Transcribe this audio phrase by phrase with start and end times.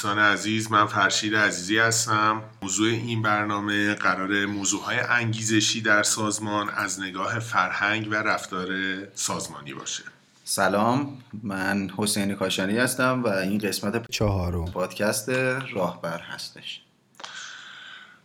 [0.00, 2.42] دوستان عزیز من فرشید عزیزی هستم.
[2.62, 8.68] موضوع این برنامه قرار موضوعهای انگیزشی در سازمان از نگاه فرهنگ و رفتار
[9.14, 10.02] سازمانی باشه.
[10.44, 14.64] سلام من حسینی کاشانی هستم و این قسمت چهارم.
[14.64, 15.28] پادکست
[15.74, 16.82] راهبر هستش.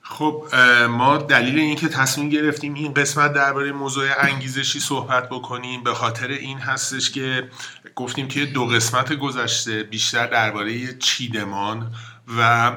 [0.01, 0.55] خب
[0.89, 6.57] ما دلیل اینکه تصمیم گرفتیم این قسمت درباره موضوع انگیزشی صحبت بکنیم به خاطر این
[6.57, 7.49] هستش که
[7.95, 11.91] گفتیم که دو قسمت گذشته بیشتر درباره چیدمان
[12.37, 12.71] و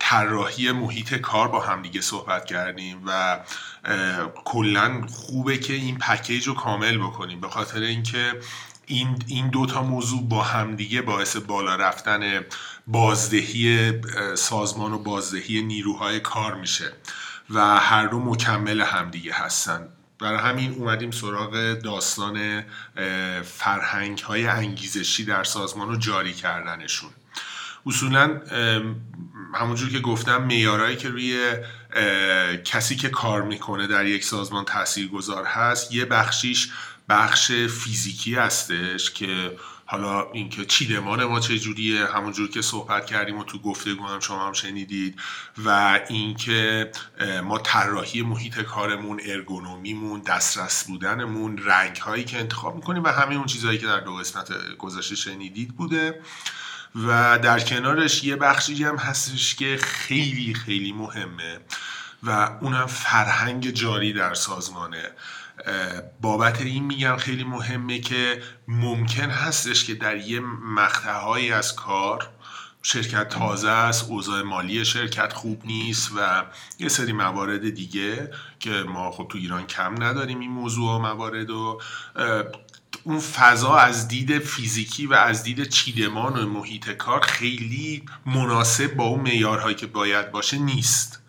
[0.00, 3.40] طراحی محیط کار با هم دیگه صحبت کردیم و
[4.44, 7.40] کلا خوبه که این پکیج رو کامل بکنیم.
[7.40, 8.40] به خاطر اینکه
[8.86, 12.44] این این دو تا موضوع با همدیگه باعث بالا رفتن
[12.86, 13.92] بازدهی
[14.34, 16.92] سازمان و بازدهی نیروهای کار میشه
[17.50, 19.88] و هر دو مکمل همدیگه هستن.
[20.20, 22.64] برای همین اومدیم سراغ داستان
[23.42, 27.10] فرهنگ های انگیزشی در سازمان رو جاری کردنشون.
[27.86, 28.40] اصولا
[29.54, 31.56] همونجور که گفتم میارایی که روی
[32.64, 34.64] کسی که کار می‌کنه در یک سازمان
[35.12, 36.70] گذار هست یه بخشیش
[37.08, 39.56] بخش فیزیکی هستش که
[39.90, 44.46] حالا اینکه چیدمان ما چه جوریه همونجور که صحبت کردیم و تو گفتگو هم شما
[44.46, 45.20] هم شنیدید
[45.64, 46.90] و اینکه
[47.44, 53.46] ما طراحی محیط کارمون ارگونومیمون دسترس بودنمون رنگ هایی که انتخاب می‌کنیم و همه اون
[53.46, 56.20] چیزهایی که در دو قسمت گذشته شنیدید بوده.
[56.94, 61.60] و در کنارش یه بخشی هم هستش که خیلی خیلی مهمه
[62.22, 62.30] و
[62.60, 65.10] اونم فرهنگ جاری در سازمانه.
[66.20, 70.40] بابت این میگم خیلی مهمه که ممکن هستش که در یه
[70.76, 72.28] مقطعهایی از کار
[72.82, 76.44] شرکت تازه است اوضاع مالی شرکت خوب نیست و
[76.78, 81.50] یه سری موارد دیگه که ما خب تو ایران کم نداریم این موضوع و موارد
[81.50, 81.80] و
[83.04, 89.04] اون فضا از دید فیزیکی و از دید چیدمان و محیط کار خیلی مناسب با
[89.04, 91.22] اون معیارهایی که باید باشه نیست.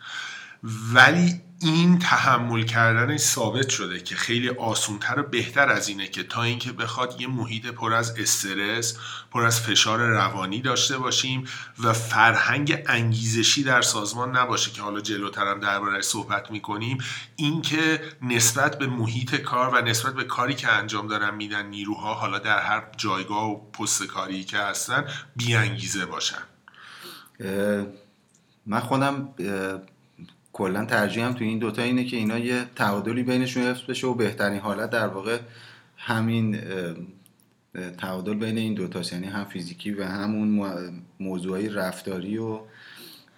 [0.94, 6.44] ولی این تحمل کردنش ثابت شده که خیلی آسونتر و بهتر از اینه که تا
[6.44, 8.98] اینکه بخواد یه محیط پر از استرس
[9.32, 11.48] پر از فشار روانی داشته باشیم
[11.80, 16.98] و فرهنگ انگیزشی در سازمان نباشه که حالا جلوترم دربارهش صحبت می‌کنیم
[17.36, 22.40] اینکه نسبت به محیط کار و نسبت به کاری که انجام دارن میدن نیروها حالا
[22.40, 25.06] در هر جایگاه و پست کاری که هستن
[25.36, 26.44] بیانگیزه باشن.
[28.66, 29.30] من خودم
[30.54, 34.60] کلا ترجیحم تو این دوتا اینه که اینا یه تعادلی بینشون حفظ بشه و بهترین
[34.60, 35.40] حالت در واقع
[35.98, 36.60] همین
[37.98, 40.78] تعادل بین این دوتاست یعنی هم فیزیکی و همون
[41.20, 42.60] موضوعی رفتاری و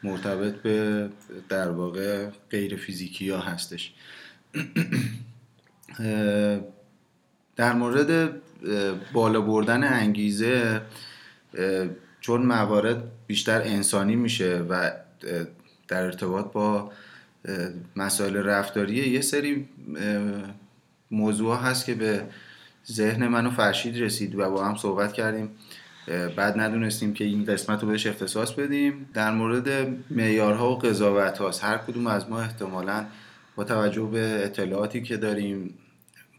[0.04, 1.10] مرتبط به
[1.50, 3.94] در واقع غیر فیزیکی ها هستش.
[7.56, 8.32] در مورد
[9.14, 10.82] بالا بردن انگیزه
[12.22, 14.92] چون موارد بیشتر انسانی میشه و
[15.94, 16.92] در ارتباط با
[17.96, 19.68] مسائل رفتاریه یه سری
[21.12, 22.24] موضوع هست که به
[22.92, 25.50] ذهن منو فرشید رسید و با هم صحبت کردیم.
[26.36, 29.10] بعد ندونستیم که این قسمت رو بهش اختصاص بدیم.
[29.14, 33.06] در مورد معیارها و قضاوت هاست هر کدوم از ما احتمالا
[33.56, 35.74] با توجه به اطلاعاتی که داریم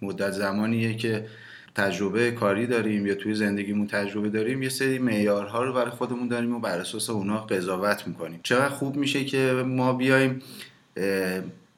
[0.02, 1.26] مدت زمانیه که
[1.74, 6.54] تجربه کاری داریم یا توی زندگیمون تجربه داریم یه سری معیارها رو برای خودمون داریم
[6.54, 8.40] و بر اساس اونا قضاوت می‌کنیم.
[8.42, 10.42] چقدر خوب میشه که ما بیایم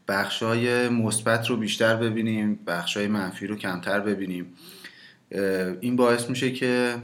[0.08, 4.46] بخشای مثبت رو بیشتر ببینیم بخشای منفی رو کمتر ببینیم.
[5.80, 6.94] این باعث میشه که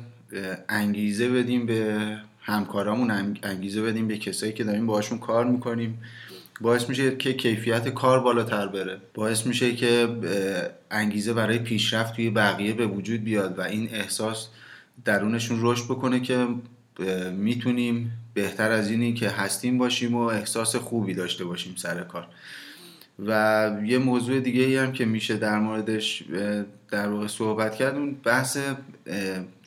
[0.68, 1.98] انگیزه بدیم به
[2.40, 5.98] همکارامون انگیزه بدیم به کسایی که داریم باشون کار می‌کنیم.
[6.62, 8.98] باعث میشه که کیفیت کار بالاتر بره.
[9.14, 10.08] باعث میشه که
[10.90, 14.48] انگیزه برای پیشرفت توی بقیه به وجود بیاد و این احساس
[15.04, 16.46] درونشون رشد بکنه که
[17.32, 22.28] می‌تونیم بهتر از اینی که هستیم باشیم و احساس خوبی داشته باشیم سر کار.
[23.26, 26.22] و یه موضوع دیگه ای هم که میشه در موردش
[26.90, 28.58] در واقع صحبت کرد اون بحث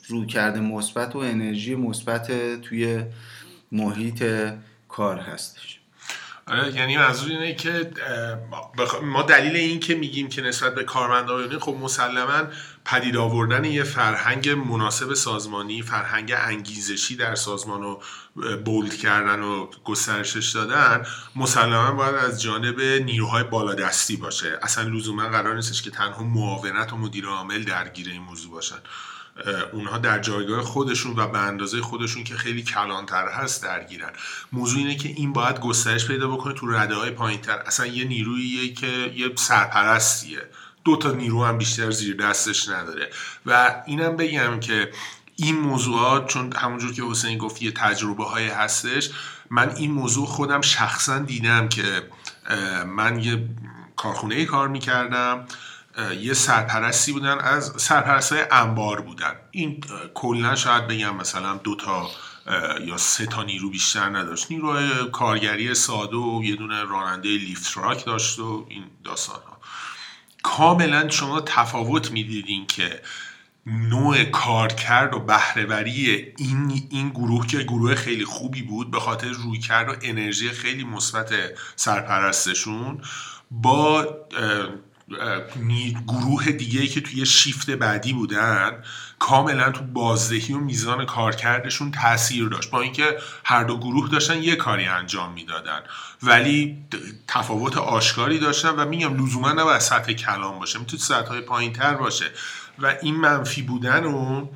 [0.08, 3.02] رویکرد مثبت و انرژی مثبت توی
[3.72, 4.24] محیط
[4.88, 5.75] کار هستش.
[6.48, 7.90] آره یعنی منظور اینه که
[9.02, 12.42] ما دلیل این که میگیم که نسبت به کارمندان خب مسلما
[12.84, 18.02] پدید آوردن یه فرهنگ مناسب سازمانی فرهنگ انگیزشی در سازمان رو
[18.64, 21.06] بولد کردن و گسترشش دادن
[21.36, 24.58] مسلما باید از جانب نیروهای بالادستی باشه.
[24.62, 28.78] اصلا لزوما قرار نیستش که تنها معاونت و مدیر عامل درگیر این موضوع باشن.
[29.72, 34.12] اونها در جایگاه خودشون و به اندازه خودشون که خیلی کلانتر هست درگیرن.
[34.52, 38.04] موضوع اینه که این باید گسترش پیدا بکنه تو رده های پایین تر اصلا یه
[38.04, 40.42] نیروییه که یه سرپرستیه.
[40.84, 43.10] دو تا نیرو هم بیشتر زیر دستش نداره.
[43.46, 44.90] و اینم بگم که
[45.36, 49.10] این موضوعات چون همونجور که حسین گفت یه تجربه های هستش
[49.50, 52.02] من این موضوع خودم شخصا دیدم که
[52.86, 53.48] من یه
[53.96, 55.46] کارخونه کار می‌کردم.
[56.20, 59.32] یه سرپرستی بودن از سرپرست های انبار بودن.
[59.50, 59.80] این
[60.14, 62.10] کلا شاید بگم مثلا دو تا
[62.80, 64.50] یا سه تا نیرو بیشتر نداشت.
[64.50, 69.58] نیروی کارگری ساده و یه دونه راننده لیفت تراک داشت و این داستان ها
[70.42, 73.02] کاملا شما تفاوت می‌دیدین که
[73.66, 79.88] نوع کارکرد و بهرهوری این این گروه که گروه خیلی خوبی بود به خاطر رویکرد
[79.88, 81.32] و انرژی خیلی مثبت
[81.76, 83.02] سرپرستشون
[83.50, 84.06] با
[86.08, 88.82] گروه دیگه که توی شیفت بعدی بودن
[89.18, 92.70] کاملا تو بازدهی و میزان کارکردشون تاثیر داشت.
[92.70, 95.80] با اینکه هر دو گروه داشتن یه کاری انجام می‌دادن.
[96.22, 96.78] ولی
[97.28, 101.94] تفاوت آشکاری داشتن و میگم لزوما نباید سطح کلام باشه می‌تونه سطح های پایین تر
[101.94, 102.30] باشه.
[102.78, 104.50] و این منفی بودن رو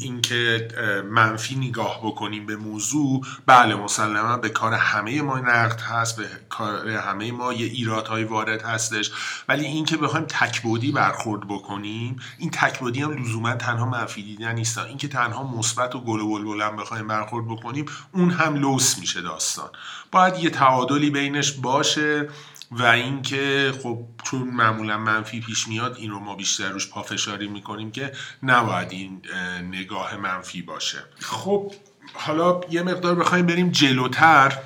[0.00, 0.68] اینکه
[1.10, 6.88] منفی نگاه بکنیم به موضوع بله مسلما به کار همه ما نقد هست به کار
[6.88, 9.10] همه ما یه ایرادهای وارد هستش.
[9.48, 14.78] ولی اینکه بخوایم تکبودی برخورد بکنیم این تکبودی هم لزوما تنها منفی دیدن نیست.
[14.78, 19.70] اینکه تنها مثبت و گل و بلبلم بخوایم برخورد بکنیم اون هم لوس میشه داستان.
[20.12, 22.28] باید یه تعادلی بینش باشه.
[22.70, 27.90] و اینکه خب چون معمولا منفی پیش میاد این رو ما بیشتر روش پافشاری می‌کنیم
[27.90, 29.22] که نباید این
[29.62, 30.98] نگاه منفی باشه.
[31.20, 31.72] خب
[32.14, 34.58] حالا یه مقدار بخوایم بریم جلوتر.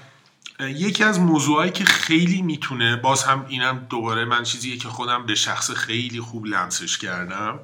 [0.60, 5.34] یکی از موضوعایی که خیلی می‌تونه باز هم اینم دوباره من چیزیه که خودم به
[5.34, 7.60] شخص خیلی خوب لمسش کردم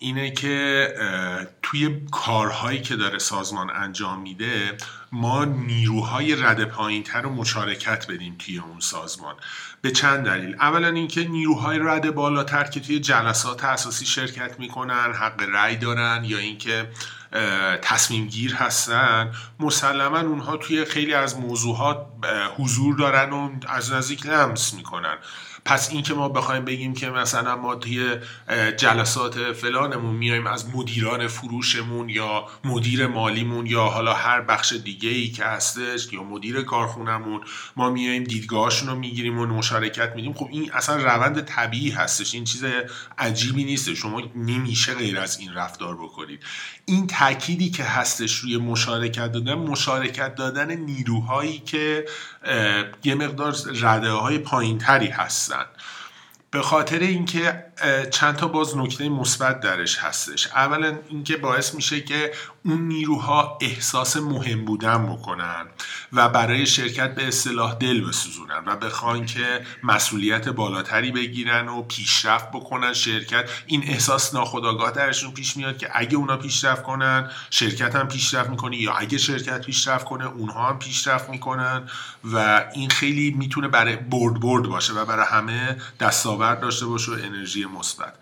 [0.00, 0.88] اینه که
[1.62, 4.76] توی کارهایی که داره سازمان انجام میده
[5.14, 9.34] ما نیروهای رد پایینتر رو مشارکت بدیم توی اون سازمان.
[9.80, 10.54] به چند دلیل.
[10.54, 16.38] اولا اینکه نیروهای رد بالاتر که توی جلسات اساسی شرکت می‌کنن حق رأی دارن یا
[16.38, 16.90] اینکه
[17.82, 22.06] تصمیم گیر هستن مسلما اونها توی خیلی از موضوعات
[22.56, 25.16] حضور دارن و از نزدیک لمس می‌کنن.
[25.64, 28.16] پس اینکه ما بخوایم بگیم که مثلا ما توی
[28.76, 35.28] جلسات فلانمون میایم از مدیران فروشمون یا مدیر مالیمون یا حالا هر بخش دیگه ای
[35.28, 37.40] که هستش یا مدیر کارخونمون
[37.76, 40.32] ما میایم دیدگاهشون رو می‌گیریم و مشارکت میدیم.
[40.32, 42.34] خب این اصلا روند طبیعی هستش.
[42.34, 42.64] این چیز
[43.18, 43.94] عجیبی نیست.
[43.94, 46.42] شما نمیشه غیر از این رفتار بکنید.
[46.84, 52.04] این تأکیدی که هستش روی مشارکت دادن مشارکت دادن نیروهایی که
[53.04, 55.64] یه مقدار رده های پایین تری هستن.
[56.50, 57.64] به خاطر اینکه
[58.10, 60.46] چند تا باز نکته مثبت درش هستش.
[60.46, 62.32] اولا اینکه باعث میشه که
[62.64, 65.66] اون نیروها احساس مهم بودن بکنن
[66.12, 72.50] و برای شرکت به اصطلاح دل بسوزونن و بخوان که مسئولیت بالاتری بگیرن و پیشرفت
[72.50, 72.92] بکنن.
[72.92, 78.50] شرکت این احساس ناخودآگاه درشون پیش میاد که اگه اونا پیشرفت کنن شرکت هم پیشرفت
[78.50, 81.88] می‌کنه یا اگه شرکت پیشرفت کنه اونها هم پیشرفت می‌کنن
[82.32, 87.14] و این خیلی می‌تونه برای برد برد باشه و برای همه دستاورد داشته باشه و
[87.14, 88.14] انرژی مثبت.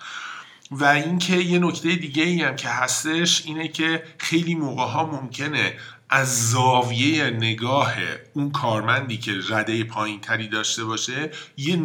[0.70, 5.74] و اینکه یه نکته دیگه ای هم که هستش اینه که خیلی موقع ها ممکنه
[6.14, 7.92] از زاویه نگاه
[8.34, 11.82] اون کارمندی که رده پایین تری داشته باشه یه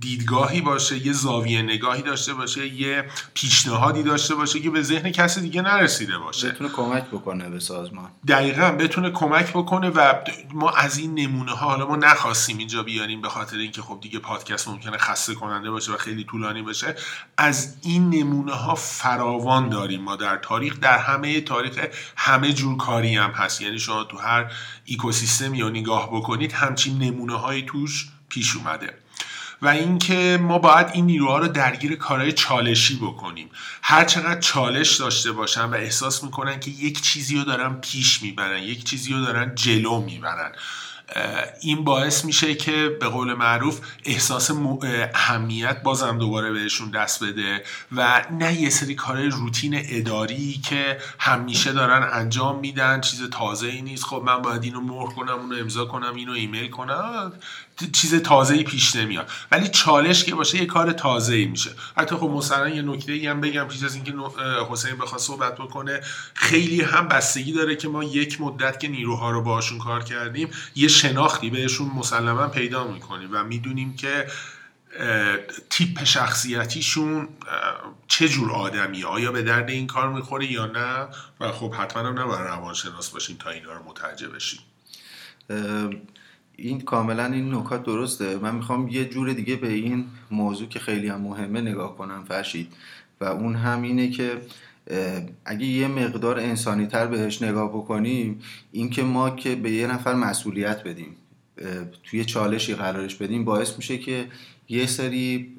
[0.00, 3.04] دیدگاهی باشه یه زاویه نگاهی داشته باشه یه
[3.34, 6.50] پیشنهادی داشته باشه که به ذهن کسی دیگه نرسیده باشه.
[6.50, 8.10] بتونه کمک بکنه به سازمان.
[8.28, 10.14] دقیقا بتونه کمک بکنه و
[10.52, 14.18] ما از این نمونه ها حالا ما نخواستیم اینجا بیاریم به خاطر اینکه خب دیگه
[14.18, 16.94] پادکست ممکنه خسته کننده باشه و خیلی طولانی باشه.
[17.36, 20.02] از این نمونه ها فراوان داریم.
[20.02, 23.67] ما در تاریخ در همه تاریخ همه جور کاری هم هست.
[23.68, 24.52] یعنی شما تو هر
[24.88, 28.94] اکوسیستمی رو نگاه بکنید همچین نمونه های توش پیش اومده.
[29.62, 33.50] و اینکه ما باید این نیروها رو درگیر کارهای چالشی بکنیم.
[33.82, 38.62] هر چقدر چالش داشته باشن و احساس می‌کنن که یک چیزی رو دارن پیش می‌برن
[38.62, 40.52] یک چیزی رو دارن جلو می‌برن.
[41.60, 44.50] این باعث میشه که به قول معروف احساس
[45.14, 51.72] اهمیت بازم دوباره بهشون دست بده و نه یه سری کار روتین اداری که همیشه
[51.72, 54.04] دارن انجام میدن چیز تازه ای نیست.
[54.04, 57.32] خب من باید اینو مهر کنم اونو امضا کنم اینو ایمیل کنم.
[57.92, 59.30] چیز تازه ای پیش نمیاد.
[59.50, 61.70] ولی چالش که باشه یه کار تازه ای میشه.
[61.96, 64.12] حتی خب مثلا یه نکته ای هم بگم پیش از اینکه
[64.70, 66.00] حسین بخواد صحبت بکنه.
[66.34, 70.88] خیلی هم بستگی داره که ما یک مدت که نیروها رو باشون کار کردیم یه
[70.88, 74.26] شناختی بهشون مسلما پیدا می‌کنیم و می‌دونیم که
[75.70, 77.28] تیپ شخصیتیشون
[78.08, 79.06] چه جور آدمیه.
[79.06, 81.06] آیا به درد این کار می‌خوره یا نه؟
[81.40, 84.60] و خب حتما هم نباید روانشناس باشیم تا اینا رو متوجه بشیم.
[86.60, 88.36] این کاملا این نکات درسته.
[88.36, 92.72] من می‌خوام یه جور دیگه به این موضوع که خیلی هم مهمه نگاه کنم فرشید.
[93.20, 94.32] و اون هم اینه که
[95.44, 98.40] اگه یه مقدار انسانی تر بهش نگاه بکنیم
[98.72, 101.16] اینکه ما که به یه نفر مسئولیت بدیم
[102.04, 104.26] توی چالشی قرارش بدیم باعث میشه که
[104.68, 105.56] یه سری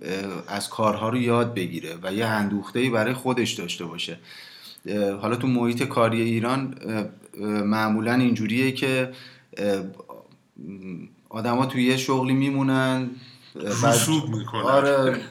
[0.48, 4.20] از کارها رو یاد بگیره و یه اندوخته برای خودش داشته باشه.
[5.22, 6.76] حالا تو محیط کاری ایران
[7.66, 9.12] معمولا اینجوریه که
[11.30, 13.10] آدما توی یه شغلی میمونن
[13.84, 14.62] رسوب می‌کنن.
[14.62, 15.18] آره.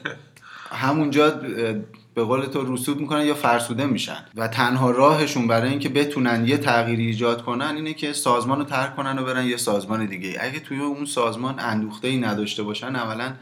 [0.71, 1.29] همونجا
[2.13, 4.25] به قول تو رسوب می‌کنن یا فرسوده میشن.
[4.35, 8.95] و تنها راهشون برای اینکه بتونن یه تغییری ایجاد کنن اینه که سازمان رو ترک
[8.95, 13.33] کنن و برن یه سازمان دیگه اگه توی اون سازمان اندوخته ای نداشته باشن اولا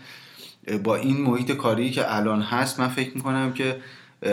[0.84, 3.78] با این محیط کاری که الان هست من فکر می‌کنم که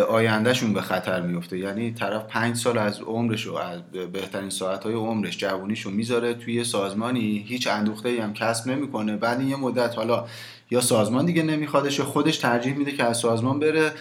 [0.08, 3.80] آیندهشون به خطر میفته یعنی طرف پنج سال از عمرش و از
[4.12, 7.44] بهترین ساعتهای عمرش جوونیشو می‌ذاره توی سازمانی.
[7.48, 9.16] هیچ اندوخته ای هم کسب نمی‌کنه.
[9.16, 10.24] بعد یه مدت حالا
[10.70, 13.92] یا سازمان دیگه نمیخوادش خودش ترجیح میده که از سازمان بره.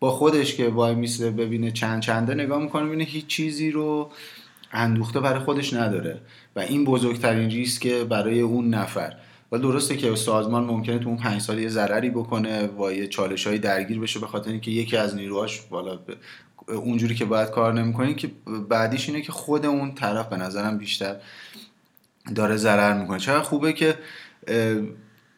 [0.00, 4.10] با خودش که وای میسه ببینه چند چنده نگاه می‌کنه ببینه هیچ چیزی رو
[4.72, 6.20] اندوخته برای خودش نداره.
[6.56, 9.16] و این بزرگترین ریسک برای اون نفر.
[9.52, 13.46] و درسته که سازمان ممکنه تو اون پنج سال یه ضرری بکنه و یه چالش
[13.46, 15.98] های درگیر بشه به خاطر اینکه یکی از نیروهاش بالا
[16.68, 18.30] اونجوری که باید کار نمی‌کنه که
[18.68, 21.16] بعدیش اینه که خود اون طرف به نظرم بیشتر
[22.34, 23.18] داره ضرر می‌کنه.
[23.18, 23.94] چرا خوبه که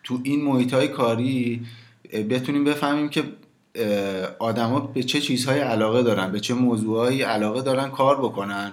[0.04, 1.66] تو این محیط های کاری
[2.12, 3.22] بتونیم بفهمیم که
[4.38, 8.72] آدما به چه چیزهای علاقه دارن به چه موضوعهایی علاقه دارن کار بکنن.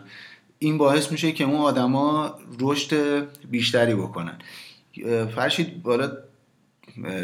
[0.60, 4.38] این باعث میشه که اون آدما رشد بیشتری بکنن.
[5.36, 6.12] فرشید بالا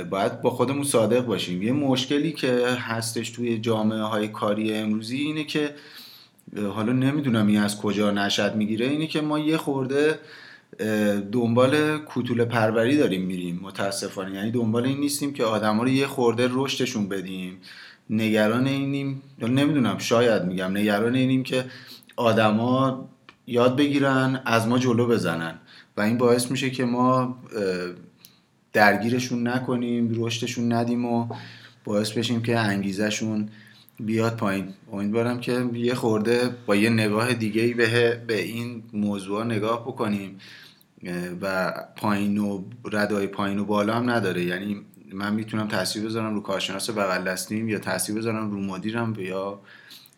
[0.09, 1.61] باید با خودمون صادق باشیم.
[1.61, 5.75] یه مشکلی که هستش توی جامعه های کاری امروزی اینه که
[6.73, 10.19] حالا نمی‌دونم این از کجا نشد می‌گیره اینه که ما یه خورده
[11.31, 14.35] دنبال کوتول پروری داریم میریم متاسفانه.
[14.35, 17.57] یعنی دنبال این نیستیم که آدما رو یه خورده رشدشون بدیم.
[18.09, 21.65] نگران اینیم یا نمی‌دونم شاید میگم نگران اینیم که
[22.15, 23.09] آدما
[23.47, 25.59] یاد بگیرن از ما جلو بزنن.
[25.97, 27.37] و این باعث میشه که ما
[28.73, 31.27] درگیرشون نکنیم رشدشون ندیم و
[31.83, 33.49] باعث بشیم که انگیزشون
[33.99, 34.67] بیاد پایین.
[34.91, 40.39] امیدوارم که یه خورده با یه نگاه دیگه به, به این موضوع نگاه بکنیم.
[41.41, 44.43] و پایین و ردای پایین و بالا هم نداره.
[44.43, 44.81] یعنی
[45.13, 49.59] من می‌تونم تاثیر بذارم رو کارشناس بغل دستیم یا تاثیر بذارم رو مدیرم یا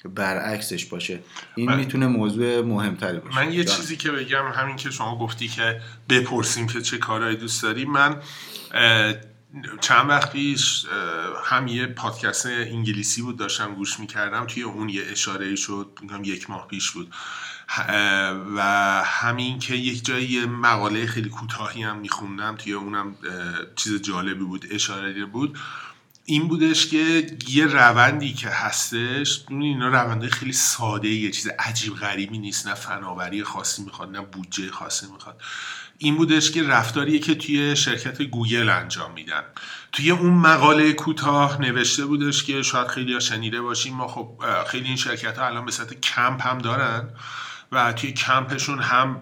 [0.06, 1.20] برعکسش باشه.
[1.56, 3.36] این می‌تونه موضوع مهمتری باشه.
[3.36, 7.64] من یه چیزی که بگم همین که شما گفتی که بپرسیم که چه کارهایی دوست
[7.64, 7.86] داری.
[7.86, 8.22] من
[9.82, 10.86] چند وقت پیش
[11.46, 14.46] هم یه پادکست انگلیسی بود داشتم گوش می‌کردم.
[14.46, 15.88] توی اون یه اشاره شد
[16.24, 17.14] یک ماه پیش بود.
[18.56, 18.62] و
[19.06, 22.56] همین که یک جایی یه مقاله خیلی کوتاهی هم میخوندم.
[22.56, 23.16] توی اونم
[23.76, 25.58] چیز جالبی بود اشاره بود.
[26.30, 32.38] این بودش که یه روندی که هستش اینا رونده خیلی ساده یه چیز عجیب غریبی
[32.38, 35.42] نیست نه فناوری خاصی می‌خواد نه بودجه خاصی می‌خواد.
[35.98, 39.44] این بودش که رفتاریه که توی شرکت گوگل انجام میدن.
[39.92, 44.88] توی اون مقاله کوتاه نوشته بودش که شاید خیلی ها شنیده باشیم ما خب خیلی
[44.88, 47.10] این شرکت ها الان به صورت کمپ هم دارن
[47.72, 49.22] و توی کمپشون هم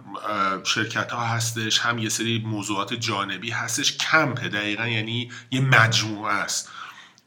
[0.63, 3.97] شرکت ها هستش هم یه سری موضوعات جانبی هستش.
[3.97, 6.69] کمپ دقیقا یعنی یه مجموعه است.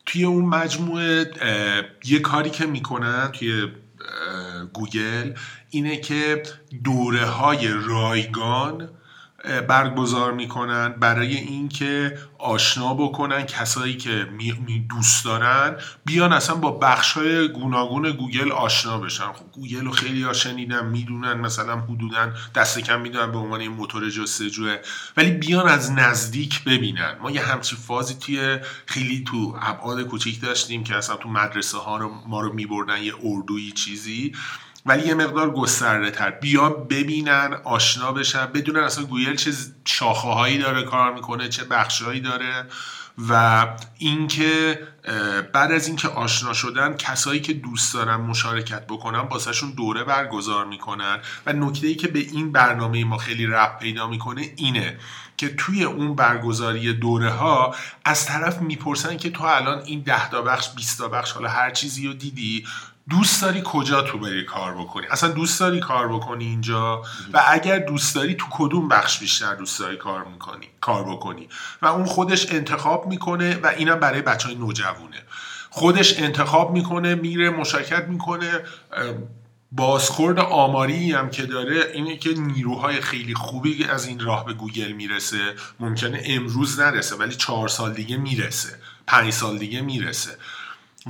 [0.08, 1.30] توی اون مجموعه
[2.04, 3.68] یه کاری که می‌کنن توی
[4.72, 5.32] گوگل
[5.70, 6.42] اینه که
[6.84, 8.90] دوره های رایگان
[9.68, 14.28] برگزار می‌کنن برای اینکه آشنا بکنن کسایی که
[14.90, 19.32] دوست دارن بیان اصلا با بخش های گوناگون گوگل آشنا بشن.
[19.32, 24.10] خب گوگل رو خیلی ها شنیدن می‌دونن مثلا حدودا دست کم می‌دونن به عنوان موتور
[24.10, 24.76] جستجوه.
[25.16, 27.16] ولی بیان از نزدیک ببینن.
[27.22, 31.96] ما یه همچین فازی توی خیلی تو ابعاد کوچیک داشتیم که اصلا تو مدرسه ها
[31.96, 34.32] رو ما رو میبردن یه اردویی چیزی.
[34.88, 36.30] ولی یه مقدار گسترده تر.
[36.30, 39.52] بیان ببینن آشنا بشن بدونن اصلا گوگل چه
[39.84, 42.66] شاخه هایی داره کار می‌کنه چه بخشهایی داره
[43.28, 43.66] و
[43.98, 44.78] اینکه
[45.52, 51.18] بعد از اینکه آشنا شدن کسایی که دوست دارن مشارکت بکنن باسهشون دوره برگزار می‌کنن
[51.46, 54.98] و نکته ای که به این برنامه ما خیلی رب پیدا می‌کنه اینه
[55.36, 60.42] که توی اون برگزاری دوره ها از طرف می‌پرسن که تو الان این ده تا
[60.42, 62.64] بخش 20 تا بخش حالا هر چیزی رو دیدی؟
[63.10, 67.78] دوست داری کجا تو بری کار بکنی؟ اصلا دوست داری کار بکنی اینجا؟ و اگر
[67.78, 71.48] دوست داری تو کدوم بخش بیشتر دوست داری کار می‌کنی کار بکنی؟
[71.82, 75.22] و اون خودش انتخاب می‌کنه و اینم برای بچه های نوجوونه
[75.70, 78.62] خودش انتخاب می‌کنه میره مشارکت می‌کنه.
[79.72, 84.92] بازخورد آماری هم که داره اینه که نیروهای خیلی خوبی از این راه به گوگل
[84.92, 85.54] می‌رسه.
[85.80, 88.68] ممکنه امروز نرسه ولی چهار سال دیگه می‌رسه.
[89.06, 90.30] پنج سال دیگه می‌رسه.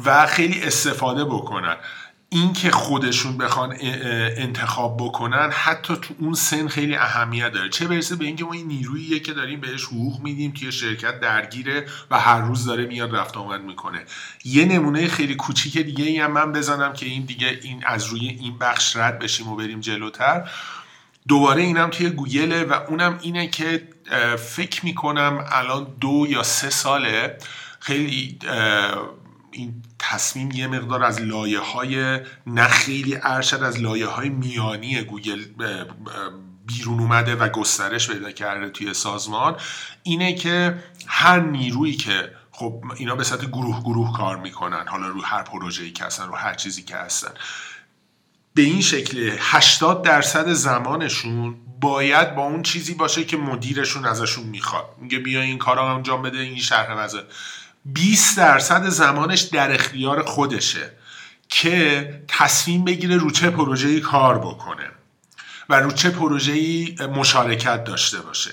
[0.05, 1.77] و خیلی استفاده بکنن.
[2.31, 7.69] این که خودشون بخوان انتخاب بکنن حتی تو اون سن خیلی اهمیت داره.
[7.69, 11.87] چه برسه به اینکه ما این نیروییه که داریم بهش حقوق میدیم توی شرکت درگیره
[12.11, 14.05] و هر روز داره میاد رفت آمد می‌کنه.
[14.45, 18.29] یه نمونه خیلی کوچیک دیگه ای هم من بزنم که این دیگه این از روی
[18.29, 20.51] این بخش رد بشیم و بریم جلوتر.
[21.29, 23.89] دوباره اینم توی گوگله و اونم اینه که
[24.39, 27.39] فکر می‌کنم الان دو یا سه ساله
[27.81, 28.39] خیلی
[29.59, 35.45] این تصمیم یه مقدار از لایه های نه خیلی ارشد از لایه های میانی گوگل
[36.67, 39.57] بیرون اومده و گسترش پیدا کرده توی سازمان
[40.03, 45.23] اینه که هر نیرویی که خب اینا به صورت گروه گروه کار می‌کنن حالا رو
[45.23, 47.31] هر پروژه‌ای که هستن رو هر چیزی که هستن.
[48.55, 54.85] به این شکل 80 درصد زمانشون باید با اون چیزی باشه که مدیرشون ازشون می‌خواد.
[55.01, 57.23] میگه بیا این کارا انجام بده این شرح وضع
[57.85, 60.93] 20 درصد زمانش در اختیار خودشه
[61.49, 64.91] که تصمیم بگیره رو چه پروژه‌ای کار بکنه
[65.69, 68.51] و رو چه پروژه‌ای مشارکت داشته باشه.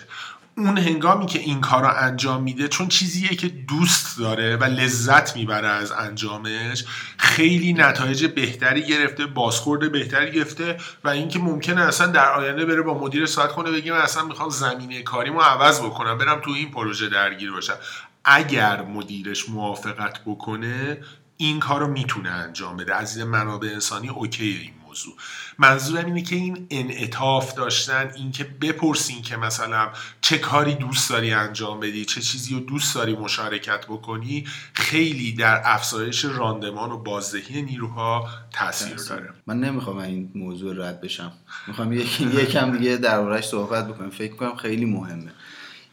[0.57, 5.35] اون هنگامی که این کار رو انجام میده چون چیزیه که دوست داره و لذت
[5.35, 6.85] می‌بره از انجامش
[7.17, 12.99] خیلی نتایج بهتری گرفته بازخورد بهتری گرفته و اینکه ممکنه اصلا در آینده بره با
[12.99, 17.51] مدیر ساعت کنه بگیم اصلا می‌خوام زمینه کاریمو عوض بکنم برم تو این پروژه درگیر
[17.51, 17.77] باشم
[18.25, 20.97] اگر مدیرش موافقت بکنه
[21.37, 22.95] این کار رو می‌تونه انجام بده.
[22.95, 25.13] از این منابع انسانی اوکی این موضوع.
[25.57, 29.89] منظورم اینه که این انعطاف داشتن اینکه بپرسین که مثلا
[30.21, 35.61] چه کاری دوست داری انجام بدی چه چیزی رو دوست داری مشارکت بکنی خیلی در
[35.65, 39.33] افزایش راندمان و بازدهی نیروها تاثیر داره.
[39.47, 41.31] من نمی‌خوام این موضوع رد بشم.
[41.67, 45.31] می‌خوام یکم دیگه دربارش صحبت بکنم فکر کنم خیلی مهمه.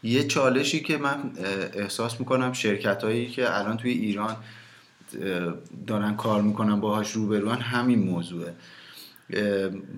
[0.03, 1.31] یه چالشی که من
[1.73, 4.35] احساس می‌کنم شرکت هایی که الان توی ایران
[5.87, 8.53] دارن کار می‌کنن باهاش روبروان همین موضوعه.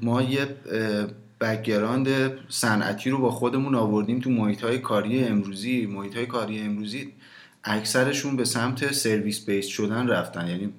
[0.01, 0.55] ما یه
[1.41, 2.07] background
[2.49, 5.85] صنعتی رو با خودمون آوردیم تو محیط های کاری امروزی.
[5.85, 7.13] محیط های کاری امروزی
[7.63, 10.47] اکثرشون به سمت service base شدن رفتن.
[10.47, 10.73] یعنی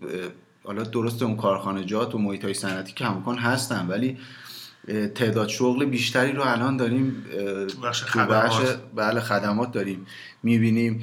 [0.65, 4.19] حالا درست اون کارخانه جات و محیط های صنعتی کماکان هستن ولی
[5.15, 7.25] تعداد شغل بیشتری رو الان داریم
[7.69, 8.79] تو بخش خدمات.
[8.95, 10.07] بله خدمات داریم
[10.43, 11.03] می‌بینیم.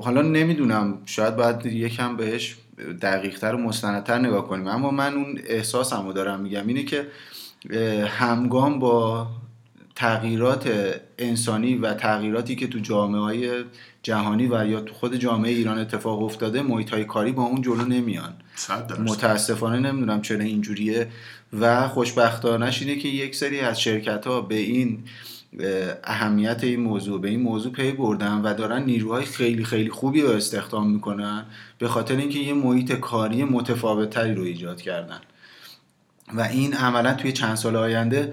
[0.00, 2.56] حالا نمی‌دونم شاید باید یکم بهش
[3.02, 4.66] دقیقتر و مستندتر نگاه کنیم.
[4.66, 7.06] اما من اون احساسم رو دارم میگم اینه که
[8.06, 9.26] همگام با
[9.94, 13.64] تغییرات انسانی و تغییراتی که تو جامعه های
[14.02, 17.84] جهانی و یا تو خود جامعه ایران اتفاق افتاده محیط های کاری با اون جلو
[17.84, 18.32] نمیان.
[18.98, 21.08] متاسفانه نمی‌دونم چرا اینجوریه.
[21.60, 25.04] و خوشبختانش اینه که یک سری از شرکت ها به این
[26.04, 30.30] اهمیت این موضوع به این موضوع پی بردن و دارن نیروهای خیلی خیلی خوبی رو
[30.30, 31.46] استخدام می‌کنن
[31.78, 35.20] به خاطر اینکه یه محیط کاری متفاوت تری رو ایجاد کردن.
[36.34, 38.32] و این عملا توی چند سال آینده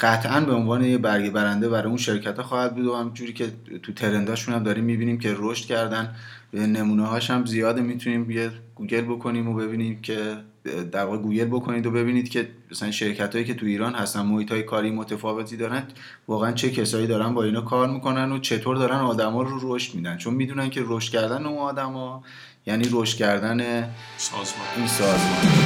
[0.00, 3.52] قطعا به عنوان یه برگه برنده برای اون شرکت ها خواهد بود و همجوری که
[3.82, 6.14] تو ترنداشون هم داریم می‌بینیم که رشد کردن
[6.52, 7.80] نمونه هاش هم زیاده.
[7.80, 10.36] می‌تونیم یه گوگل بکنیم و ببینیم که
[10.92, 14.52] در واقع گوگل بکنید و ببینید که مثلا شرکت هایی که تو ایران هستن محیط
[14.52, 15.82] های کاری متفاوتی دارن
[16.28, 20.16] واقعا چه کسایی دارن با اینا کار می‌کنن و چطور دارن آدما رو رشد میدن.
[20.16, 22.24] چون می‌دونن که رشد کردن اون آدما
[22.66, 24.66] یعنی رشد کردن سازمان.
[24.76, 25.64] این سازمان.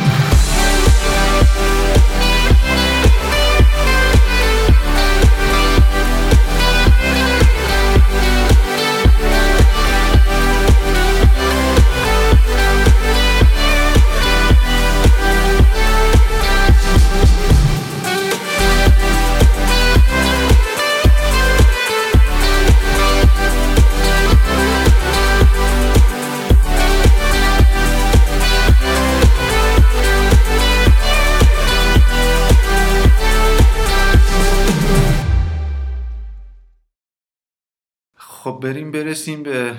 [38.69, 39.75] بریم برسیم به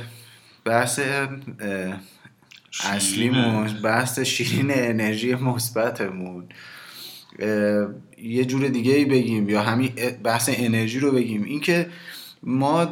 [0.65, 0.99] بحث
[2.83, 6.45] اصلیمون بحث شیرین انرژی مثبتمون.
[8.17, 9.91] یه جور دیگه ای بگیم یا همین
[10.23, 11.43] بحث انرژی رو بگیم.
[11.43, 11.89] اینکه
[12.43, 12.87] ما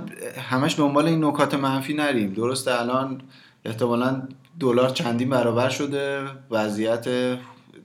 [0.49, 2.33] همش عنوان این نکات منفی نریم.
[2.33, 3.21] درسته الان
[3.65, 4.27] احتمالا
[4.59, 7.07] دلار چندین برابر شده وضعیت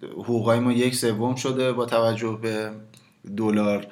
[0.02, 2.70] حقوقای ما یک سوم شده با توجه به
[3.36, 3.86] دلار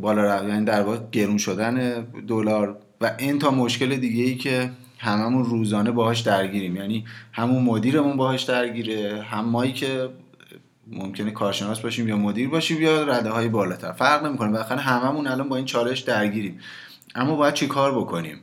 [0.00, 2.78] بالا یعنی در واقع گرون شدن دلار.
[3.00, 6.76] و این تا مشکل دیگه ای که هممون روزانه باهاش درگیریم.
[6.76, 10.08] یعنی همون مدیرمون باهاش درگیره هم مایی که
[10.86, 13.92] ممکنه کارشناس باشیم یا مدیر باشیم یا رده های بالاتر.
[13.92, 14.52] فرق نمی‌کنه.
[14.52, 16.60] بالاخره هممون الان با این چالش درگیریم.
[17.14, 18.40] اما باید چی کار بکنیم؟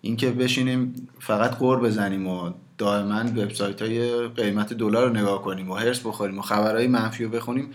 [0.00, 5.74] اینکه بشینیم فقط قور بزنیم و دائما وبسایت های قیمت دلار رو نگاه کنیم و
[5.74, 7.70] هرس بخوریم و خبرهای منفی رو بخونیم.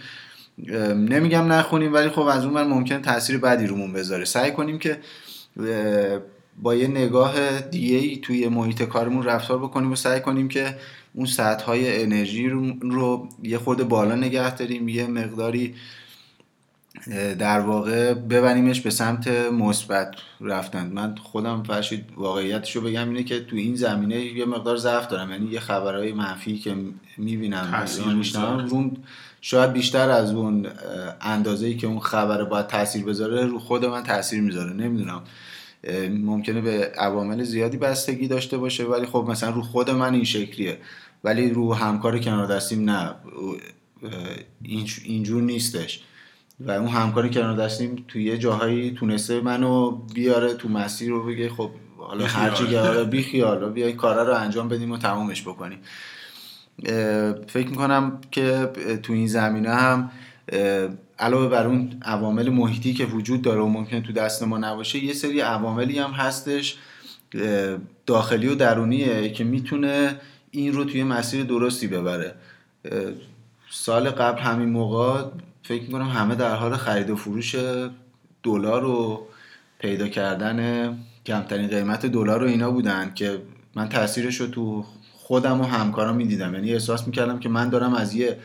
[0.96, 4.26] نمیگم نخونیم ولی خب از اون من ممکن تاثیر بدی رومون بذاره.
[4.26, 5.00] سعی کنیم که
[6.62, 10.76] با یه نگاه دیگه ای توی محیط کارمون رفتار بکنیم و سعی کنیم که
[11.14, 12.50] اون سطح های انرژی
[12.82, 15.76] رو یه خورده بالا نگه داریم یه مقداری
[17.40, 20.88] در واقع ببریمش به سمت مثبت رفتن.
[20.88, 25.32] من خودم فرشید واقعیتش رو بگم اینه که تو این زمینه یه مقدار ضعف دارم.
[25.32, 26.76] یعنی یه خبرهای منفی که
[27.18, 27.86] می‌بینم
[28.70, 28.92] رو
[29.48, 30.68] شاید بیشتر از اون
[31.22, 34.74] اندازه‌ای که اون خبر باید تاثیر بذاره رو خود من تاثیر می‌ذاره.
[34.74, 35.22] نمی‌دونم.
[36.10, 40.78] ممکنه به عوامل زیادی بستگی داشته باشه ولی خب مثلا رو خود من این شکلیه.
[41.24, 43.16] ولی رو همکار کنار دستیم نه.
[45.04, 46.02] اینجور نیستش.
[46.60, 51.50] و اون همکاری کنار دستیم توی یه جاهایی تونسته منو بیاره تو مسیر رو بگه
[51.50, 55.80] خب حالا هرچی که آره بی خیال بیا کارا رو انجام بدیم و تمومش بکنیم.
[57.48, 58.70] فکر می‌کنم که
[59.04, 60.12] تو این زمینه هم
[61.20, 65.14] علاوه بر اون عوامل محیطی که وجود داره و ممکن تو دست ما نباشه یه
[65.14, 66.78] سری عواملی هم هستش
[68.06, 70.16] داخلی و درونیه که می‌تونه
[70.52, 72.36] این رو توی مسیر درستی ببره.
[73.70, 75.24] سال قبل همین موقع
[75.64, 77.56] فکر می‌کنم همه در حال خرید و فروش
[78.44, 79.28] دلار و
[79.80, 80.90] پیدا کردن
[81.26, 83.42] کمترین قیمت دلار رو اینا بودن که
[83.76, 84.86] من تاثیرش رو تو
[85.28, 86.54] خودم و همکارم می‌دیدم.
[86.54, 88.40] یعنی احساس می‌کردم که من دارم از یه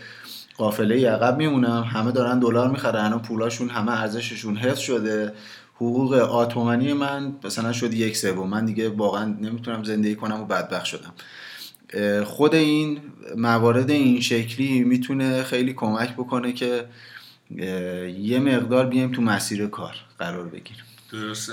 [0.57, 1.83] قافله عقب میمونم.
[1.83, 3.13] همه دارن دلار می‌خرن.
[3.13, 5.33] و پولاشون همه ارزششون حفظ شده.
[5.75, 8.49] حقوق آتومنی من مثلا شد یک سوم.
[8.49, 11.13] من دیگه واقعا نمی‌تونم زندگی کنم و بدبخت شدم.
[12.25, 13.01] خود این
[13.37, 16.85] موارد این شکلی می‌تونه خیلی کمک بکنه که
[18.19, 20.85] یه مقدار بیایم تو مسیر کار قرار بگیریم.
[21.13, 21.53] درسته.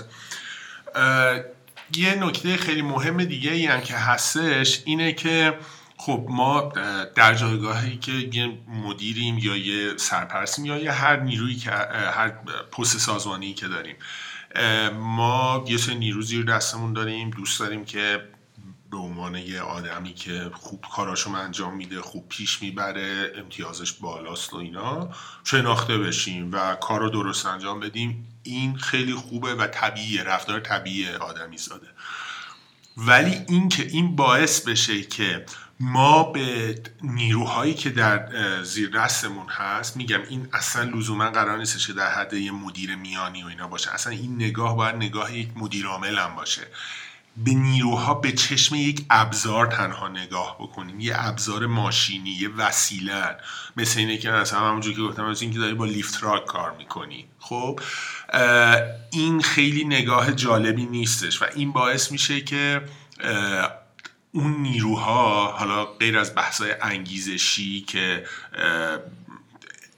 [1.96, 5.60] یه نکته خیلی مهم دیگه ای هم که هستش اینه که
[5.98, 6.72] خب ما
[7.16, 12.30] در جایگاهی که یه مدیریم یا یه سرپرسیم یا یه هر نیرویی که هر
[12.72, 13.96] پست سازمانی که داریم
[14.94, 18.22] ما یه سری نیرو زیر دستمون داریم دوست داریم که
[18.92, 24.58] به عنوان یه آدمی که خوب کاراشو انجام میده خوب پیش می‌بره امتیازش بالاست و
[24.58, 25.10] اینا
[25.44, 28.29] شناخته بشیم و کار رو درست انجام بدیم.
[28.52, 31.88] این خیلی خوبه و طبیعیه رفتار طبیعی آدمی زاده
[32.98, 35.46] ولی این که این باعث بشه که
[35.80, 38.30] ما به نیروهایی که در
[38.64, 43.44] زیر دستمون هست میگم این اصلا لزوما قرار نیست که در حد یه مدیر میانی
[43.44, 43.94] و اینا باشه.
[43.94, 46.68] اصلا این نگاه باید نگاه یک مدیر عامل هم باشه.
[47.46, 51.00] به نیروها به چشم یک ابزار تنها نگاه بکنیم.
[51.00, 53.38] یه ابزار ماشینی یه وسیله
[53.78, 57.26] مثل اینه که مثلا همونجور که گفتم از اینکه داری با لیفت راک کار می‌کنی.
[57.40, 57.80] خب
[59.12, 62.82] این خیلی نگاه جالبی نیستش و این باعث میشه که
[64.32, 68.26] اون نیروها حالا غیر از بحثای انگیزشی که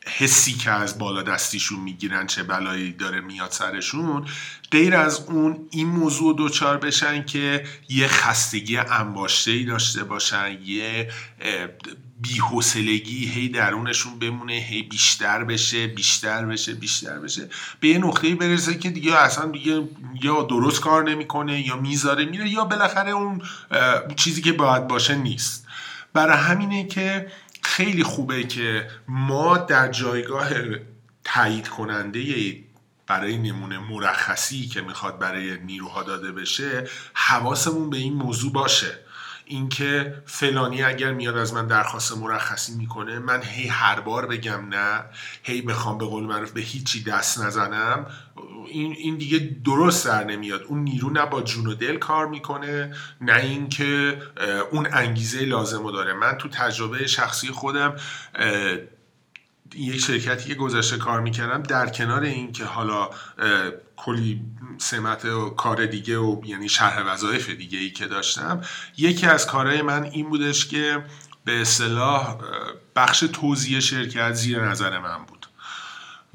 [0.05, 4.25] حسی که از بالا دستیشون می‌گیرن چه بلایی داره میاد سرشون
[4.71, 11.11] غیر از اون این موضوع دوچار بشن که یه خستگی انباشته ای داشته باشن یه
[12.21, 17.49] بیحسلگی هی درونشون بمونه هی بیشتر بشه بیشتر بشه بیشتر بشه.
[17.79, 19.87] به یه نقطه برسه که دیگه اصلا دیگه
[20.23, 23.41] یا درست کار نمی‌کنه یا می‌ذاره میره یا بالاخره اون
[24.15, 25.67] چیزی که باید باشه نیست.
[26.13, 27.31] برای همینه که
[27.61, 30.49] خیلی خوبه که ما در جایگاه
[31.23, 32.19] تایید کننده
[33.11, 38.99] برای نمونه مرخصی که می‌خواد برای نیروها داده بشه حواسمون به این موضوع باشه.
[39.45, 45.03] اینکه فلانی اگر میاد از من درخواست مرخصی می‌کنه من هی هر بار بگم نه
[45.43, 48.05] هی بخوام به قول معروف به هیچی دست نزنم
[48.67, 50.61] این, این دیگه درست در نمیاد.
[50.61, 54.21] اون نیرو نه با جون و دل کار می‌کنه نه اینکه
[54.71, 56.13] اون انگیزه لازم رو داره.
[56.13, 57.95] من تو تجربه شخصی خودم
[59.75, 63.09] یک شرکتی که گذشته کار می‌کردم در کنار این که حالا
[63.95, 64.41] کلی
[64.77, 68.61] سمت و کار دیگه و یعنی شرح وظایف دیگه ای که داشتم
[68.97, 71.03] یکی از کارهای من این بودش که
[71.45, 72.37] به اصطلاح
[72.95, 75.47] بخش توزیع شرکت زیر نظر من بود.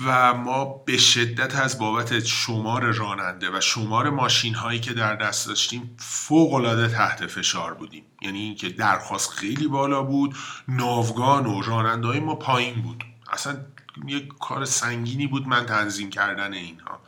[0.04, 5.48] و ما به شدت از بابت شمار راننده و شمار ماشین هایی که در دست
[5.48, 8.04] داشتیم فوق العاده تحت فشار بودیم.
[8.22, 10.36] یعنی اینکه درخواست خیلی بالا بود
[10.68, 13.04] ناوگان و راننده های ما پایین بود.
[13.32, 13.56] اصلا
[14.06, 17.00] یک کار سنگینی بود من تنظیم کردن اینها.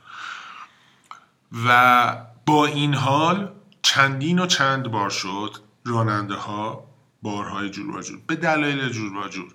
[1.67, 3.53] و با این حال
[3.83, 6.85] چندین و چند بار شد راننده ها
[7.23, 9.53] بارهای جور جور به دلایل جور جور.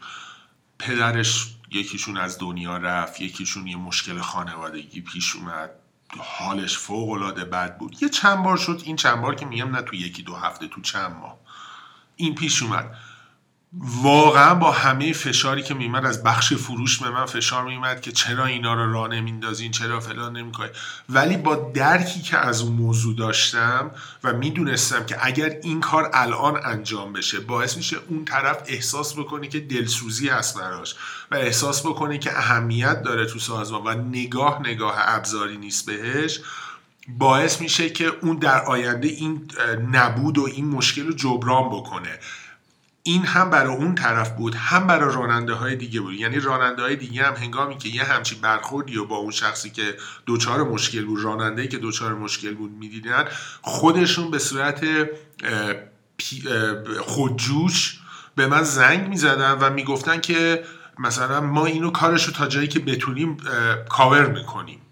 [0.80, 5.70] پدرش یکیشون از دنیا رفت یکیشون یه مشکل خانوادگی پیش اومد.
[6.18, 8.04] حالش فوق العاده بد بود.
[8.04, 10.82] یه چند بار شد این چند بار که میگم نه تو یکی دو هفته تو
[10.82, 11.38] چند ماه.
[12.16, 12.96] این پیش اومد.
[13.80, 18.46] واقعا با همه فشاری که میمد از بخش فروش به من فشار میمد که چرا
[18.46, 20.70] اینا رو راه نمیندازین چرا فلان نمی‌کنی
[21.10, 23.92] ولی با درکی که از اون موضوع داشتم
[24.24, 29.48] و می‌دونستم که اگر این کار الان انجام بشه باعث میشه اون طرف احساس بکنه
[29.48, 30.96] که دلسوزی هست براش
[31.32, 36.40] و احساس بکنه که اهمیت داره تو سازمان و نگاه نگاه ابزاری نیست بهش
[37.08, 39.48] باعث میشه که اون در آینده این
[39.92, 42.20] نبود و این مشکل رو جبران بکنه.
[43.06, 46.14] این هم برای اون طرف بود هم برای راننده های دیگه بود.
[46.14, 49.98] یعنی راننده های دیگه هم هنگامی که یه همچین برخوردی و با اون شخصی که
[50.26, 53.26] دوچار مشکل بود راننده که دوچار مشکل بود می‌دیدن
[53.62, 54.86] خودشون به صورت
[57.00, 58.00] خودجوش
[58.36, 60.64] به من زنگ می‌زدن و می‌گفتن که
[61.00, 63.38] مثلا ما اینو کارش رو تا جایی که بتونیم
[63.90, 64.83] کاور می‌کنیم.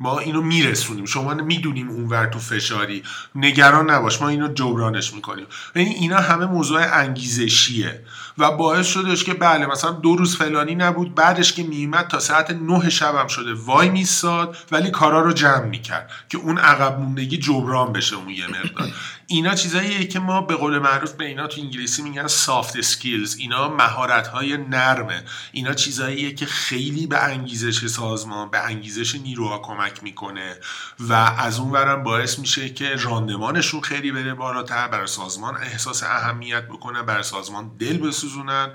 [0.00, 1.04] ما اینو میرسونیم.
[1.04, 3.02] شما می‌دونیم اونور تو فشاری.
[3.34, 4.22] نگران نباش.
[4.22, 5.46] ما اینو جبرانش می‌کنیم.
[5.74, 8.00] یعنی اینا همه موضوع انگیزشیه.
[8.38, 12.50] و باعث شدش که بله مثلا دو روز فلانی نبود بعدش که میومد تا ساعت
[12.50, 17.92] نه شبم شده وای میستاد ولی کارا رو جمع می‌کرد که اون عقب موندگی جبران
[17.92, 18.92] بشه اون یه مقدار.
[19.26, 23.68] اینا چیزاییه که ما به قول معروف به اینا تو انگلیسی میگن soft skills اینا
[23.68, 25.24] مهارت های نرمه.
[25.52, 30.56] اینا چیزاییه که خیلی به انگیزش سازمان به انگیزش نیروها کمک می‌کنه
[31.00, 36.68] و از اون ورم باعث میشه که راندمانشون خیلی بره بالاتر برای سازمان احساس اهمیت
[36.68, 38.68] بکنه برای سازمان دل بسوزونن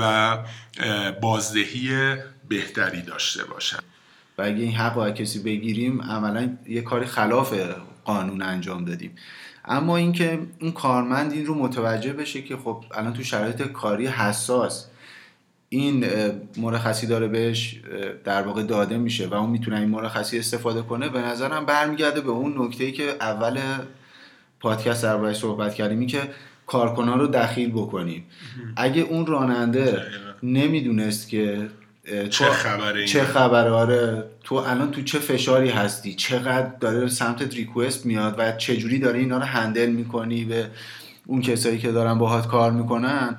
[0.00, 0.38] و
[1.20, 2.16] بازدهی
[2.48, 3.78] بهتری داشته باشن.
[4.38, 7.54] و اگه این حق کسی بگیریم عملا یه کاری خلاف
[8.04, 9.16] قانون انجام دادیم.
[9.64, 14.86] اما اینکه اون کارمند این رو متوجه بشه که خب الان تو شرایط کاری حساس
[15.68, 16.06] این
[16.56, 17.80] مرخصی داره بهش
[18.24, 22.30] در واقع داده میشه و اون می‌تونه این مرخصی استفاده کنه به نظرم برمیگرده به
[22.30, 23.60] اون نکته که اول
[24.60, 26.30] پادکست درباره صحبت کردیم که
[26.66, 28.24] کارکنان رو دخیل بکنیم
[28.76, 30.02] اگه اون راننده
[30.42, 31.68] نمی‌دونست که
[32.30, 34.24] چه خبره چه خبره آره.
[34.44, 39.38] تو الان تو چه فشاری هستی؟ چقدر داره سمتت ریکوست میاد و چجوری داره اینا
[39.38, 40.66] رو هندل می‌کنی به
[41.26, 43.38] اون کسایی که دارن باهات کار می‌کنن؟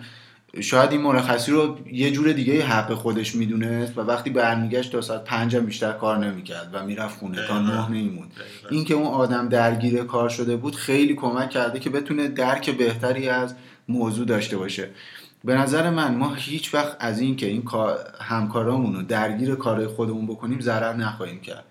[0.61, 5.23] شاید این مرخصی رو یه جور دیگه حق خودش می‌دونست و وقتی برمیگشت تا ساعت
[5.23, 8.31] پنج بیشتر کار نمی‌کرد و می‌رفت خونه تا نه نمیموند.
[8.69, 13.29] این که اون آدم درگیر کار شده بود خیلی کمک کرده که بتونه درک بهتری
[13.29, 13.55] از
[13.87, 14.89] موضوع داشته باشه.
[15.43, 17.63] به نظر من ما هیچ وقت از این که این
[18.21, 21.65] همکارامون رو درگیر کار خودمون بکنیم ضرر نخواهیم کرد.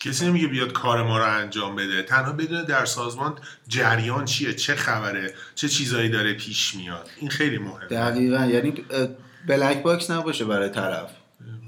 [0.00, 2.02] کسی نمیگه بیاد کار ما رو انجام بده.
[2.02, 3.34] تنها بدونه در سازمان
[3.68, 7.10] جریان چیه چه خبره چه چیزایی داره پیش میاد.
[7.20, 7.86] این خیلی مهمه.
[7.86, 8.44] دقیقا.
[8.44, 8.74] یعنی
[9.46, 11.10] black box نباشه برای طرف.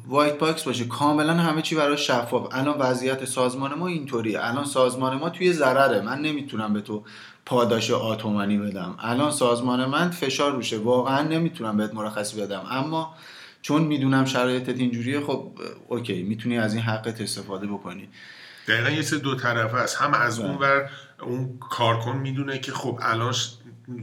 [0.06, 0.84] white box باشه.
[0.84, 2.48] کاملا همه چی برای شفاف.
[2.52, 4.38] الان وضعیت سازمان ما اینطوریه.
[4.42, 6.00] الان سازمان ما توی ضرره.
[6.00, 7.04] من نمی‌تونم به تو
[7.46, 8.94] پاداش آنچنانی بدم.
[8.98, 10.78] الان سازمان من فشار روشه.
[10.78, 12.62] واقعا نمی‌تونم بهت مرخصی بدم.
[12.70, 13.14] اما
[13.62, 15.52] چون می‌دونم شرایطت اینجوریه خب
[15.88, 18.08] okay می‌تونی از این حقت استفاده بکنی.
[18.68, 19.96] دقیقا یه سه دو طرفه است.
[19.96, 20.68] هم از اون بله.
[20.68, 20.90] ور
[21.22, 23.34] اون کارکن می‌دونه که خب الان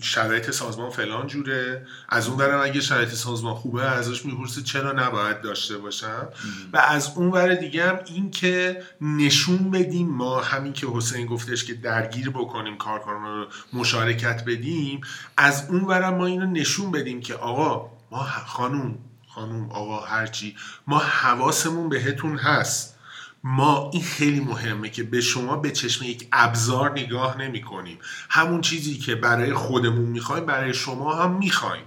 [0.02, 1.88] شرایط سازمان فلان جوره.
[2.10, 6.28] از اون برم اگه شرایط سازمان خوبه ازش می‌پرسه چرا نباید داشته باشم؟
[6.74, 11.66] و از اون ور دیگه هم این که نشون بدیم ما همین که حسین گفتش
[11.66, 15.02] که درگیر بکنیم کارکنان رو مشارکت بدیم
[15.38, 18.98] از اون برم ما اینو نشون بدیم که آقا ما خانوم
[19.38, 20.56] خانوم آقا هرچی.
[20.88, 22.98] ما حواسمون بهتون هست.
[23.44, 27.98] ما این خیلی مهمه که به شما به چشم یک ابزار نگاه نمی کنیم
[28.30, 31.84] همون چیزی که برای خودمون می‌خوایم برای شما هم می‌خوایم.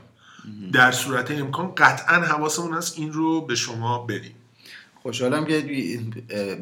[0.72, 4.34] در صورت امکان قطعا حواسمون هست این رو به شما بدیم.
[5.02, 5.60] خوشحالم که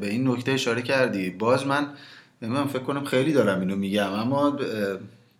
[0.01, 1.31] به این نکته اشاره کردی.
[1.31, 1.89] باز من
[2.41, 4.59] من فکر کنم خیلی دارم اینو میگم اما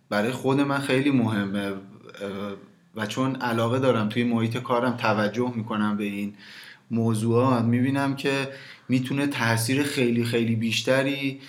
[0.09, 1.73] برای خود من خیلی مهمه.
[2.99, 6.33] و چون علاقه دارم توی محیط کارم توجه می‌کنم به این
[6.91, 7.63] موضوعات.
[7.63, 8.49] می‌بینم که
[8.89, 11.39] می‌تونه تاثیر خیلی خیلی بیشتری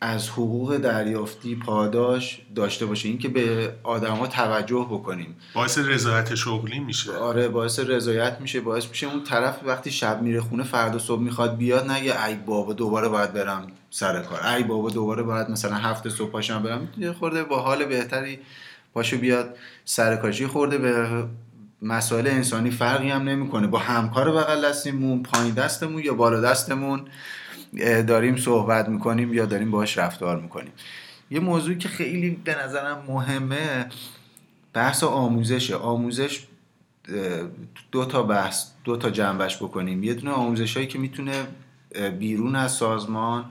[0.00, 3.08] از حقوق دریافتی پاداش داشته باشه.
[3.08, 5.36] اینکه به آدما توجه بکنیم.
[5.54, 7.12] باعث رضایت شغلی میشه.
[7.12, 8.60] آره باعث رضایت میشه.
[8.60, 12.72] باعث میشه اون طرف وقتی شب میره خونه فردا صبح می‌خواد بیاد نگه ای بابا
[12.72, 14.46] دوباره باید برم سر کار.
[14.46, 16.88] ای بابا دوباره باید مثلا هفت صبح پاشم برم.
[16.98, 18.38] یه خورده با حال بهتری
[18.94, 21.24] پاشو بیاد سر کارشی خورده به
[21.82, 23.66] مسائل انسانی فرقی هم نمی‌کنه.
[23.66, 27.04] با همکار بغل دستمون پایین دستمون یا بالا دستمون
[28.06, 30.72] داریم صحبت می‌کنیم یا داریم باش رفتار می‌کنیم.
[31.30, 33.86] یه موضوعی که خیلی به نظرم مهمه
[34.72, 35.76] بحث آموزشه.
[35.76, 36.46] آموزش
[37.92, 40.04] دو تا بحث دو تا جنبش بکنیم.
[40.04, 41.46] یه دونه آموزش هایی که می‌تونه
[42.18, 43.44] بیرون از سازمان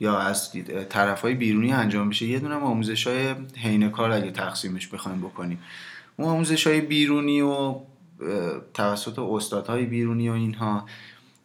[0.00, 0.52] یا از
[0.88, 5.58] طرف های بیرونی انجام بشه یه دونه آموزش های حین کار اگه تقسیمش بخوایم بکنیم.
[6.16, 7.74] اون آموزش های بیرونی و
[8.74, 10.86] توسط استادهای بیرونی و اینها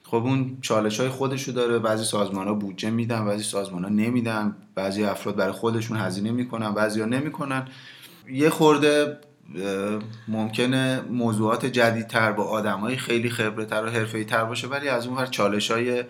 [0.03, 1.79] خب اون چالش های خودشو داره.
[1.79, 4.55] بعضی سازمان ها بودجه میدن بعضی سازمان ها نمیدن.
[4.75, 7.67] بعضی افراد برای خودشون هزینه می‌کنن بعضی ها نمی‌کنن.
[8.29, 9.17] یه خورده
[10.27, 15.07] ممکنه موضوعات جدیدتر با آدم های خیلی خبره تر و حرفه تر باشه ولی از
[15.07, 16.03] اون چالش های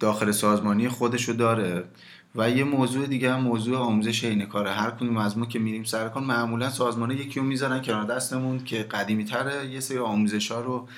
[0.00, 1.84] داخل سازمانی خودشو داره.
[2.34, 4.70] و یه موضوع دیگه هم موضوع آموزش عین کاره.
[4.70, 8.64] هر کدوم از ما که میریم سر کار معمولا سازمان یکی رو می‌ذارن کنار دستمون
[8.64, 10.88] که قدیمی تره یه سری آموزش ها رو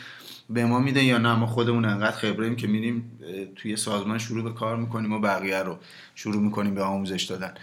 [0.51, 1.35] به ما میده یا نه.
[1.35, 3.19] ما خودمون انقدر خبره که میریم
[3.57, 5.79] توی سازمان شروع به کار می‌کنیم و بقیه رو
[6.15, 7.55] شروع می‌کنیم به آموزش دادن.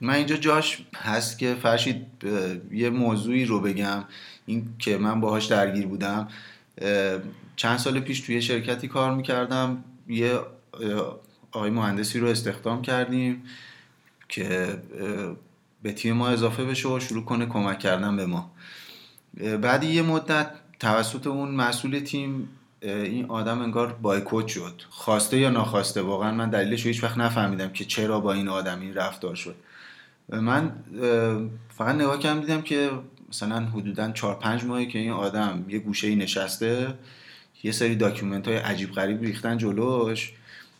[0.00, 2.06] من اینجا جاش هست که فرشید
[2.72, 4.04] یه موضوعی رو بگم.
[4.46, 6.28] این که من باهاش درگیر بودم.
[7.56, 9.84] چند سال پیش توی شرکتی کار می‌کردم.
[10.08, 10.40] یه
[11.52, 13.42] آقای مهندسی رو استخدام کردیم
[14.28, 14.78] که
[15.82, 18.50] به تیم ما اضافه بشه و شروع کنه کمک کردن به ما.
[19.62, 22.48] بعد یه مدت توسط اون مسئول تیم
[22.82, 24.82] این آدم انگار بایکوت شد.
[24.90, 28.80] خواسته یا ناخواسته واقعا من دلیلش رو هیچ وقت نفهمیدم که چرا با این آدم
[28.80, 29.54] این رفتار شد.
[30.28, 30.72] من
[31.68, 32.90] فقط نگاه کردم دیدم که
[33.28, 36.94] مثلا حدودا 4 5 ماهی که این آدم یه گوشه ای نشسته
[37.62, 40.32] یه سری داکیومنت های عجیب غریب ریختن جلوش.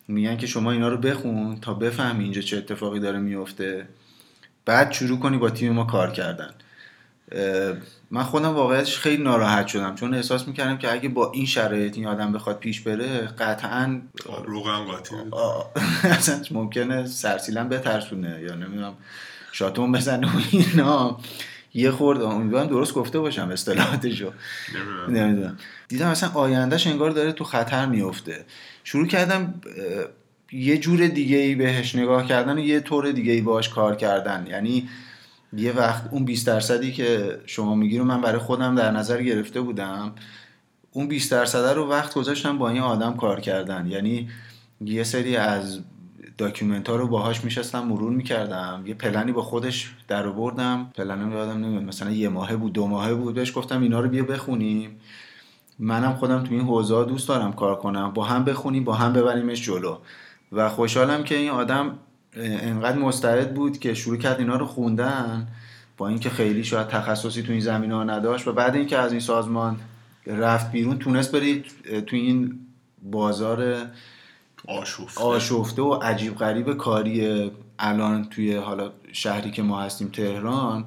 [0.08, 3.88] میگن که شما اینا رو بخون تا بفهمی اینجا چه اتفاقی داره میفته.
[4.64, 6.50] بعد شروع کنی با تیم ما کار کردن.
[8.10, 12.06] من خودم واقعیتش خیلی ناراحت شدم چون احساس می‌کردم که اگه با این شرایط این
[12.06, 14.00] آدم بخواد پیش بره قطعا
[14.44, 15.14] روغن قاطی
[16.54, 18.94] ممکنه سرسیلن بترسونه یا نمی‌دونم
[19.52, 21.20] شاتون بزنه و اینا.
[21.74, 24.32] یه خورد امیدوارم درست گفته باشم اصطلاحاتشو.
[25.08, 25.56] نمی‌دونم.
[25.88, 28.44] دیدم اصلا آیندهش انگار داره تو خطر میفته
[28.84, 29.54] شروع کردم
[30.52, 34.46] یه جور دیگه ای بهش نگاه کردن و یه طور دیگه ای باش کار کردن.
[34.50, 34.88] یعنی
[35.56, 39.60] یه وقت اون 20 درصدی که شما میگی رو من برای خودم در نظر گرفته
[39.60, 40.12] بودم
[40.92, 43.86] اون 20 درصد رو وقت گذاشتم با این آدم کار کردن.
[43.86, 44.28] یعنی
[44.80, 45.80] یه سری از
[46.38, 48.82] document ها رو باهاش میشستم مرور می‌کردم.
[48.86, 53.14] یه پلنی با خودش در بردم پلنم یادم نمیاد مثلا یه ماهه بود دو ماهه
[53.14, 53.34] بود.
[53.34, 55.00] بهش گفتم اینا رو بیا بخونیم.
[55.78, 58.10] منم خودم تو این حوزه دوست دارم کار کنم.
[58.10, 59.98] با هم بخونیم با هم ببریمش جلو.
[60.52, 61.98] و خوشحالم که این آدم
[62.36, 65.48] انقدر مستعد بود که شروع کرد اینا رو خوندن.
[65.96, 68.48] با اینکه خیلی شاید تخصصی تو این زمینه ها نداشت.
[68.48, 69.76] و بعد اینکه از این سازمان
[70.26, 71.64] رفت بیرون تونست برید
[72.06, 72.58] تو این
[73.02, 73.76] بازار
[74.68, 75.20] آشفته.
[75.20, 80.84] آشفته و عجیب غریب کاری الان توی حالا شهری که ما هستیم تهران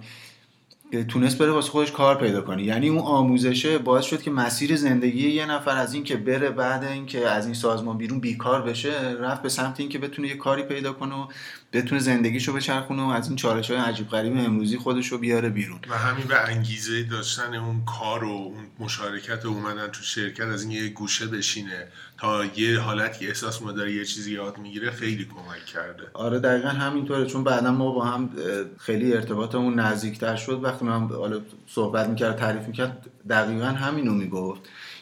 [1.03, 5.29] تونست بره واسه خودش کار پیدا کنه یعنی اون آموزشه باعث شد که مسیر زندگی
[5.29, 9.41] یه نفر از این که بره بعد اینکه از این سازمان بیرون بیکار بشه رفت
[9.41, 11.27] به سمت اینکه بتونه یه کاری پیدا کنه و
[11.75, 15.79] بتونه زندگیشو بچرخونه و از این چالش های عجیب غریب امروزی خودش رو بیاره بیرون.
[15.89, 20.63] و همین به انگیزه داشتن اون کار و اون مشارکت و اومدن تو شرکت از
[20.63, 25.25] این یه گوشه بشینه تا یه حالتی احساس ما داره یه چیزی یاد می‌گیره خیلی
[25.25, 26.03] کمک کرده.
[26.13, 28.29] آره دقیقا همینطوره چون بعدا ما با هم
[28.77, 30.59] خیلی ارتباطمون نزدیکتر شد.
[30.63, 34.61] وقتی من حالا صحبت می‌کرد تعریف می‌کرد دقیقا همینو می‌گفت.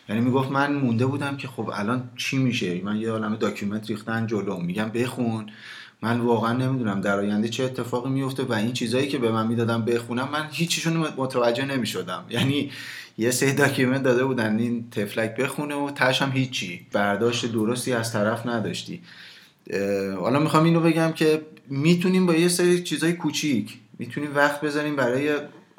[0.10, 4.28] یعنی می‌گفت من مونده بودم که خب الان چی میشه؟ من یه عالمه document ریختن
[4.28, 4.58] جلو.
[4.58, 5.50] میگم بخون.
[6.04, 9.86] من واقعا نمی‌دونم در آینده چه اتفاقی میفته و این چیزایی که به من می‌دادم
[9.86, 12.26] بخونم من هیچیشون متوجه نمی‌شدم.
[12.30, 12.72] یعنی
[13.18, 16.86] یه سه document داده بودن این طفلک بخونه و تهش هم هیچی.
[16.92, 19.02] برداشت درستی از طرف نداشتی.
[20.20, 25.36] حالا می‌خوام اینو بگم که می‌تونیم با یه سری چیزای کوچیک می‌تونیم وقت بذاریم برای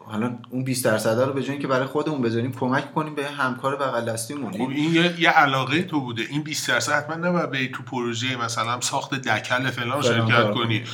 [0.06, 3.76] حالا اون 20 درصد رو به جای اینکه برای خودمون بذاریم کمک کنیم به همکار
[3.76, 4.52] بغل دستیمون.
[4.52, 6.22] خب این یه, یه علاقه تو بوده.
[6.30, 10.84] این 20 درصد حتما نباید به تو پروژه مثلا ساخت دکل فلان شرکت کنی.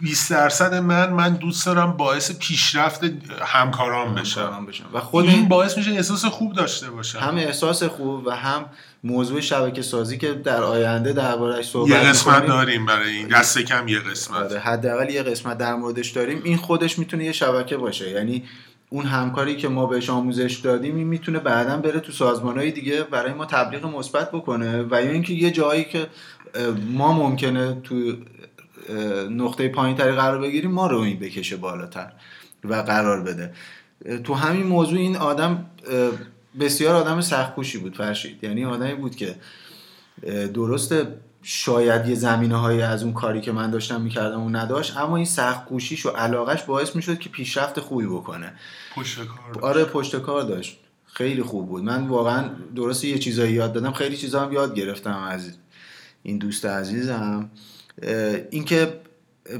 [0.00, 3.04] 20 درصد من من دوست دارم باعث پیشرفت
[3.40, 4.62] همکاران بشم.
[4.92, 7.18] و خود این باعث میشه احساس خوب داشته باشم.
[7.18, 8.64] هم احساس خوب و هم
[9.04, 13.28] موضوع شبکه سازی که در آینده دربارش صحبت یه قسمت داریم برای این.
[13.28, 14.36] دست کم یه قسمت.
[14.36, 16.40] آره، حداقل یه قسمت در موردش داریم.
[16.44, 18.10] این خودش می‌تونه یه شبکه باشه.
[18.10, 18.44] یعنی
[18.90, 23.32] اون همکاری که ما بهش آموزش دادیم این می‌تونه بعدا بره تو سازمانهای دیگه برای
[23.32, 26.06] ما تبلیغ مثبت بکنه و یا اینکه یه جایی که
[26.90, 28.12] ما ممکنه تو
[29.30, 32.12] نقطه پایین تری قرار بگیریم ما رو این بکشه بالاتر
[32.64, 33.52] و قرار بده.
[34.24, 35.66] تو همین موضوع این آدم
[36.60, 38.44] بسیار آدم سختکوشی بود فرشید.
[38.44, 39.34] یعنی آدمی بود که
[40.54, 41.06] درسته
[41.42, 45.26] شاید یه زمینه های از اون کاری که من داشتم می‌کردم اون نداشت اما این
[45.26, 48.52] سخت کوشیش و علاقش باعث می‌شد که پیشرفت خوبی بکنه.
[48.94, 50.78] پشت کار آره پشت کار داشت.
[51.06, 51.84] خیلی خوب بود.
[51.84, 53.92] من واقعا درسته یه چیزایی یاد دادم.
[53.92, 55.52] خیلی چیزا هم یاد گرفتم از
[56.22, 57.50] این دوست عزیزم.
[58.50, 59.00] اینکه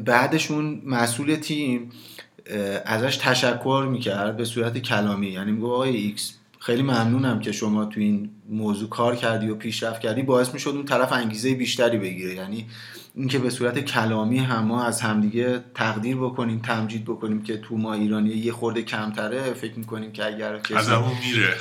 [0.04, 1.90] بعدشون مسئول تیم
[2.84, 5.28] ازش تشکر می‌کرد به صورت کلامی.
[5.28, 10.00] یعنی می‌گفت آقای ایکس خیلی ممنونم که شما تو این موضوع کار کردی و پیشرفت
[10.00, 10.22] کردی.
[10.22, 12.34] باعث می‌شد اون طرف انگیزه بیشتری بگیره.
[12.34, 12.66] یعنی
[13.14, 17.94] اینکه به صورت کلامی هم ما از همدیگه تقدیر بکنیم تمجید بکنیم که تو ما
[17.94, 19.42] ایرانی یه خورده کمتره.
[19.42, 21.54] فکر می‌کنیم که اگر از همون میره.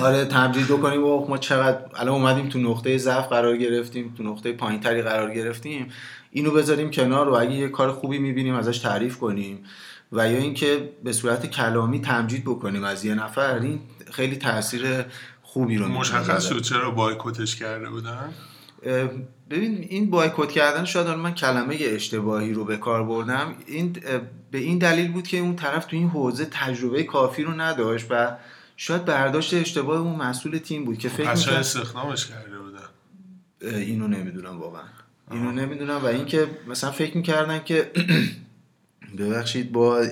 [0.00, 1.04] آره تمجید بکنیم.
[1.04, 5.86] و ما چقدر الان اومدیم تو نقطه ضعف قرار گرفتیم تو نقطه پایینتری قرار گرفتیم.
[6.30, 9.64] اینو بذاریم کنار و اگه یه کار خوبی می‌بینیم ازش تعریف کنیم.
[10.12, 13.58] و یا اینکه به صورت کلامی تمجید بکنیم از یه نفر.
[13.58, 13.80] این
[14.12, 15.04] خیلی تاثیر
[15.42, 18.34] خوبی رو مشخص شد چرا بایکوتش کرده بودن؟
[19.50, 23.54] ببین این بایکوت کردن شاید من کلمه اشتباهی رو به کار بردم.
[23.66, 23.96] این
[24.50, 28.36] به این دلیل بود که اون طرف تو این حوزه تجربه کافی رو نداشت و
[28.76, 32.88] شاید برداشت اشتباه اون مسئول تیم بود که فکر می‌کرد استخدامش کرده بودن.
[33.76, 34.82] اینو نمی‌دونم واقعا.
[35.30, 37.90] اینو نمی‌دونم و اینکه مثلا فکر می‌کردن که
[39.18, 40.06] ببخشید با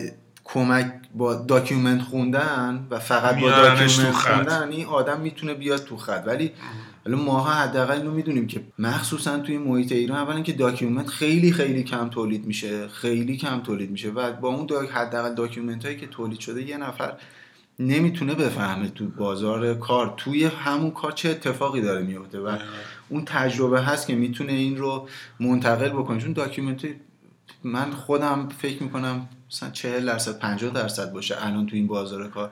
[0.49, 6.23] کمک با document خوندن و فقط با document خوندن این آدم می‌تونه بیاد تو خط.
[6.27, 6.53] ولی
[7.05, 11.83] حالا ماها حداقل اینو می‌دونیم که مخصوصا توی محیط ایران اولا که document خیلی خیلی
[11.83, 16.41] کم تولید میشه خیلی کم تولید میشه و با اون حداقل document هایی که تولید
[16.41, 17.13] شده یه نفر
[17.79, 22.57] نمی‌تونه بفهمه تو بازار کار توی همون کار چه اتفاقی داره میفته و
[23.09, 25.09] اون تجربه هست که می‌تونه این رو
[25.41, 26.21] منتقل بکنه.
[26.21, 26.87] چون document
[27.65, 32.51] من خودم فکر می‌کنم مثلا 40 درصد 50 درصد باشه الان تو این بازار کار.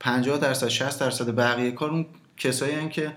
[0.00, 2.06] 50 درصد 60 درصد بقیه کار اون
[2.36, 3.12] کسایی که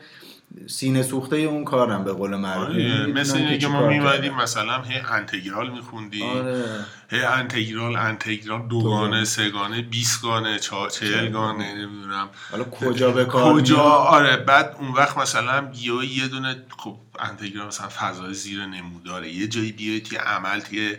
[0.67, 2.69] سینه سوخته اون کارم به قول معروف.
[2.69, 3.05] آره.
[3.05, 6.29] مثل اینه که ما میومدیم مثلا هی انتگرال میخوندیم.
[6.29, 6.63] آره.
[7.09, 10.59] هی انتگرال انتگرال دوگانه سگانه بیسگانه
[10.91, 12.29] چهلگانه نمی‌دونم.
[12.51, 17.67] حالا کجا به کار کجا؟ آره بعد اون وقت مثلا یه یه دونه خب انتگرال
[17.67, 19.29] مثلا فضای زیر نموداره.
[19.29, 20.95] یه جایی بیای توی عمل توی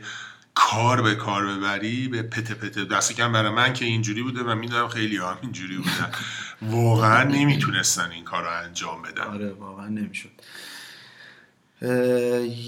[0.55, 4.55] کار به کار ببری به پته پته دست کم برای من که اینجوری بوده و
[4.55, 6.11] می‌دونم خیلی هم اینجوری بودن
[6.63, 9.23] واقعا نمی‌تونستن این کار رو انجام بدن.
[9.23, 10.31] آره واقعا نمی‌شد.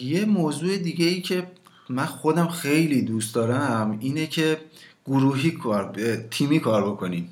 [0.03, 1.47] یه موضوع دیگه ای که
[1.89, 4.61] من خودم خیلی دوست دارم اینه که
[5.07, 5.95] گروهی کار
[6.31, 7.29] تیمی کار بکنیم.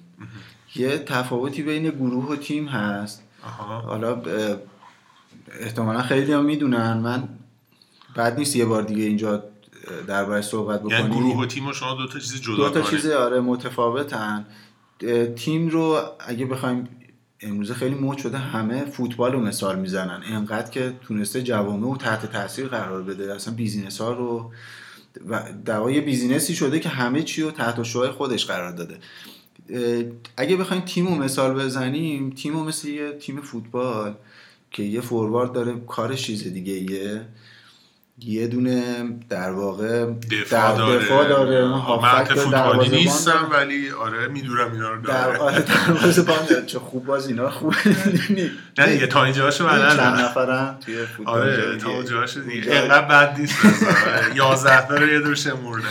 [0.75, 3.23] یه تفاوتی بین گروه و تیم هست.
[3.87, 4.23] حالا
[5.61, 6.93] احتمالا خیلی هم می‌دونن.
[6.99, 7.29] من
[8.15, 9.45] بعد نیست یه بار دیگه اینجا
[10.07, 11.13] درباره صحبت یعنی بکنیم.
[11.13, 14.47] یعنی گروه و تیم و شما دو تا چیز جدا دو تا چیز آره متفاوتن.
[15.37, 16.89] تیم رو اگه بخوایم
[17.41, 20.23] امروز خیلی موج شده همه فوتبال رو مثال می‌زنن.
[20.27, 23.35] انقدر که تونسته جوامع و تحت تاثیر قرار بده.
[23.35, 24.53] اصلا بیزینس ها رو
[25.29, 28.99] و دوای بیزینسی شده که همه چی رو تحت شوهای خودش قرار داده.
[30.37, 34.15] اگه بخوایم تیم رو مثال بزنیم تیم رو مثل یه تیم فوتبال
[34.71, 37.27] که یه فوروارد داره کارش چیز دیگه یه
[38.27, 38.83] یه دونه
[39.29, 41.65] در واقع دفاع داره, دفاع داره.
[42.03, 45.33] من فوتبالی نیستم ولی آره می‌دونم اینا رو داره.
[45.33, 47.75] در آره دروازه بان چه خوب باز اینا خوب
[48.79, 52.73] نه دیگه تا اینجاشو من چند نفرن توی فوتبال آره تا اینجاشو دیگه.
[52.73, 53.55] اینقدر بد نیست.
[54.35, 55.85] 11 تا رو یه دور شمردم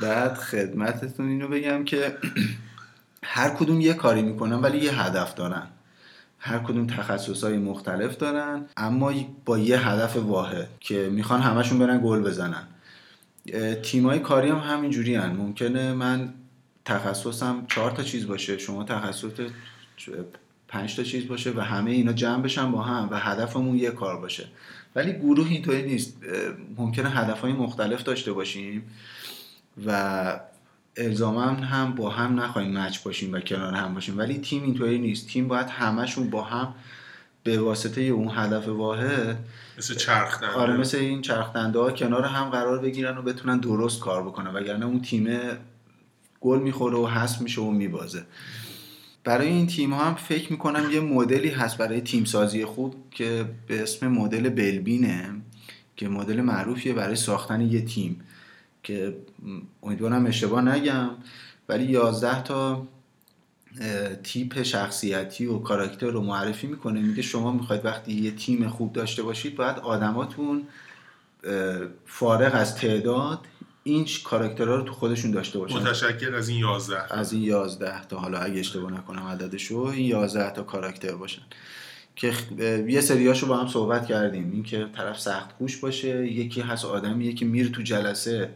[0.00, 2.16] بعد خدمتتون اینو بگم که
[3.24, 5.66] هر کدوم یه کاری می‌کنن ولی یه هدف دارن.
[6.44, 9.12] هر کدوم تخصص های مختلف دارن اما
[9.44, 12.66] با یه هدف واحد که می‌خوان همشون برن گل بزنن.
[14.04, 15.32] های کاری هم همینجوری هن.
[15.32, 16.34] ممکنه من
[16.84, 19.24] تخصصم چهار تا چیز باشه شما تخصص
[20.68, 24.20] پنج تا چیز باشه و همه اینا جمع بشن با هم و هدفمون یه کار
[24.20, 24.48] باشه.
[24.94, 26.16] ولی گروه اینطوری نیست.
[26.76, 28.90] ممکنه هدف های مختلف داشته باشیم
[29.86, 30.40] و
[30.96, 34.18] الزاما هم با هم نخواهیم مچ باشیم و کنار هم باشیم.
[34.18, 35.26] ولی تیم اینطوری نیست.
[35.26, 36.74] تیم باید همشون با هم
[37.44, 39.38] به واسطه اون هدف واحد
[39.78, 44.22] مثل چرخ آره مثل این چرخ ها کنار هم قرار بگیرن و بتونن درست کار
[44.22, 44.54] بکنن.
[44.54, 45.38] وگرنه اون تیم
[46.40, 48.22] گل می‌خوره و حذف میشه و میبازه.
[49.24, 53.44] برای این تیم ها هم فکر می‌کنم یه مدلی هست برای تیم سازی خوب که
[53.66, 55.34] به اسم مدل بلبینه
[55.96, 58.20] که مدل معروفیه برای ساختن یه تیم.
[58.82, 59.16] که
[59.82, 61.10] امیدوارم اشتباه نگم
[61.68, 62.86] ولی 11 تا
[64.22, 67.00] تیپ شخصیتی و کاراکتر رو معرفی می‌کنه.
[67.00, 70.62] میگه شما می‌خواید وقتی یه تیم خوب داشته باشید باید آدماتون
[72.06, 73.38] فارغ از تعداد
[73.84, 75.76] این کاراکترها رو تو خودشون داشته باشن.
[75.76, 78.18] متشکر از این 11 از این 11 تا.
[78.18, 81.42] حالا اگه اشتباه نکنم عددشو این 11 تا کاراکتر باشن.
[82.16, 82.32] که
[82.88, 84.50] یه سریاشو با هم صحبت کردیم.
[84.52, 88.50] این که طرف سخت کوش باشه یکی هست آدمیه که میره تو جلسه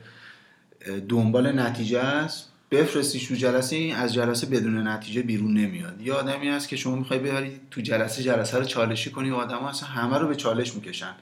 [1.09, 2.53] دنبال نتیجه است.
[2.71, 6.01] بفرستیش تو جلسه این از جلسه بدون نتیجه بیرون نمیاد.
[6.01, 9.59] یه آدمی هست که شما می‌خوای ببری تو جلسه جلسه رو چالشی کنی و آدم
[9.59, 11.15] اصلا همه رو به چالش می‌کشن.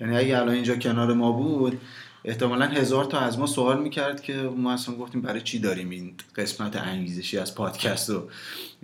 [0.00, 1.80] یعنی اگه الان اینجا کنار ما بود
[2.24, 6.14] احتمالا هزار تا از ما سوال می‌کرد که ما اصلا گفتیم برای چی داریم این
[6.36, 8.28] قسمت انگیزشی از پادکست رو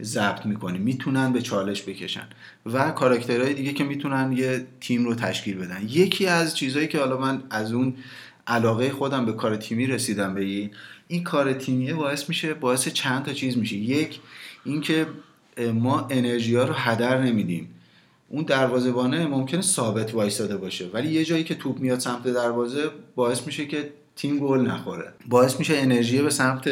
[0.01, 2.27] ضبط می‌کنیم؟ می‌تونن به چالش بکشن.
[2.67, 5.83] و کاراکترهای دیگه که می‌تونن یه تیم رو تشکیل بدن.
[5.89, 7.95] یکی از چیزهایی که حالا من از اون
[8.47, 10.71] علاقه خودم به کار تیمی رسیدم به این.
[11.09, 13.77] این کار تیمیه باعث میشه باعث چند تا چیز میشه.
[13.77, 14.21] یک
[14.65, 15.07] اینکه
[15.75, 17.69] ما انرژی ها رو هدر نمیدیم.
[18.29, 23.47] اون دروازه‌بانه ممکنه ثابت وایستاده باشه ولی یه جایی که توپ میاد سمت دروازه باعث
[23.47, 25.13] میشه که تیم گل نخوره.
[25.29, 26.71] باعث میشه انرژی به سمت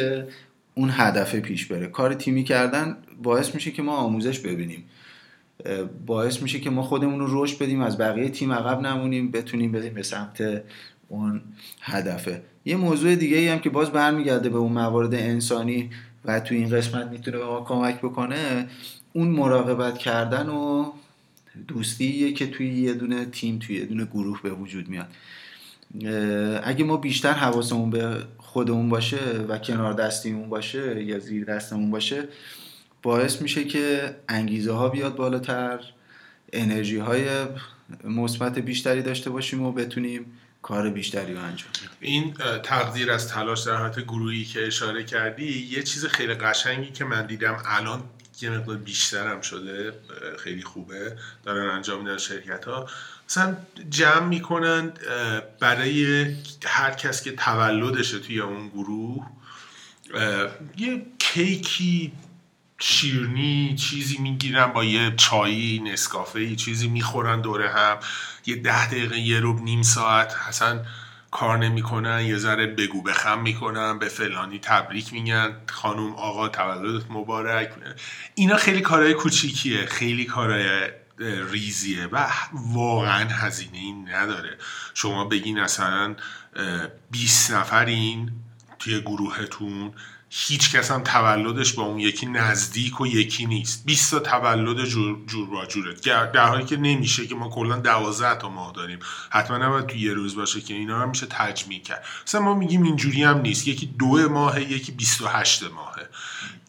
[0.75, 1.87] اون هدف پیش بره.
[1.87, 4.83] کار تیمی کردن باعث میشه که ما آموزش ببینیم.
[6.05, 9.93] باعث میشه که ما خودمون رو رشد بدیم از بقیه تیم عقب نمونیم بتونیم بریم
[9.93, 10.63] به سمت
[11.11, 11.41] اون
[11.81, 12.41] هدفه.
[12.65, 15.89] یه موضوع دیگه ای هم که باز برمیگرده به اون موارد انسانی
[16.25, 18.67] و تو این قسمت می‌تونه به ما کمک بکنه
[19.13, 20.91] اون مراقبت کردن و
[21.67, 25.07] دوستیه که توی یه دونه تیم توی یه دونه گروه به وجود میاد.
[26.63, 32.27] اگه ما بیشتر حواسمون به خودمون باشه و کنار دستیمون باشه یا زیر دستمون باشه
[33.03, 35.79] باعث میشه که انگیزه ها بیاد بالاتر
[36.53, 37.25] انرژی های
[38.03, 40.25] مثبت بیشتری داشته باشیم و بتونیم
[40.61, 42.33] کار بیشتری رو انجام این
[42.63, 47.25] تقدیر از تلاش در حالت گروهی که اشاره کردی یه چیز خیلی قشنگی که من
[47.25, 48.03] دیدم الان
[48.41, 49.93] یه مقدار بیشتر هم شده
[50.39, 52.89] خیلی خوبه دارن انجام میدن شرکت ها
[53.29, 53.57] مثلا
[53.89, 54.93] جمع می‌کنن
[55.59, 56.25] برای
[56.65, 59.27] هر کس که تولدشه توی اون گروه
[60.77, 62.11] یه کیکی
[62.79, 67.97] شیرنی چیزی می‌گیرن با یه چایی نسکافه چیزی می‌خورن دوره هم.
[68.45, 70.79] یه ده دقیقه یه روب نیم ساعت اصلا
[71.31, 77.73] کار نمی‌کنن یه ذره بگو بخم می‌کنن به فلانی تبریک میگن خانم آقا تولدت مبارک.
[78.35, 80.89] اینا خیلی کارهای کوچیکیه خیلی کارهای
[81.51, 82.05] ریزیه.
[82.05, 84.57] و واقعا هزینه این نداره.
[84.93, 86.15] شما بگین مثلا
[87.11, 88.31] 20 نفرین
[88.79, 89.93] توی گروهتون
[90.33, 93.85] هیچ کس هم تولدش با اون یکی نزدیک و یکی نیست.
[93.85, 98.35] 20 تا تولد جور, جور با جوره در حالی که نمیشه که ما کلا 12
[98.35, 98.99] تا ماه داریم.
[99.29, 102.05] حتما نباید تو یه روز باشه که اینا هم میشه تجمیع کرد.
[102.27, 103.67] مثلا ما میگیم اینجوری هم نیست.
[103.67, 106.09] یکی دو ماهه یکی 28 ماهه.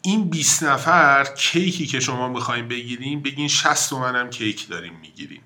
[0.01, 5.41] این 20 نفر کیکی که شما می‌خوایم بگیریم بگین 60 تومن هم کیک داریم می‌گیریم.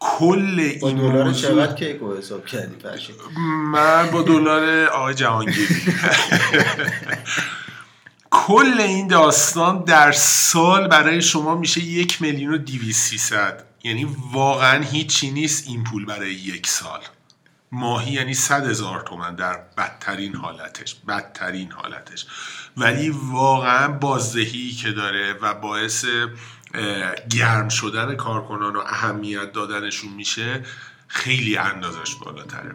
[0.00, 2.76] کل این دلار چقدر کیک رو حساب کردی
[3.72, 5.76] من با دلار آقای جهانگیری.
[8.30, 13.64] کل این داستان در سال برای شما میشه یک میلیون و سیصد.
[13.84, 17.00] یعنی واقعا هیچی نیست این پول برای یک سال.
[17.72, 22.26] ماهی یعنی صد هزار تومن در بدترین حالتش بدترین حالتش.
[22.76, 26.04] ولی واقعا بازدهی که داره و باعث
[27.30, 30.64] گرم شدن کارکنان و اهمیت دادنشون میشه
[31.08, 32.74] خیلی اندازش بالاتره.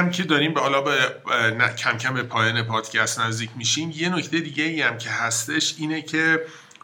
[0.00, 0.96] هم که داریم به حالا به
[1.78, 6.02] کم کم به پایان پادکست نزدیک میشیم یه نکته دیگه ای هم که هستش اینه
[6.02, 6.40] که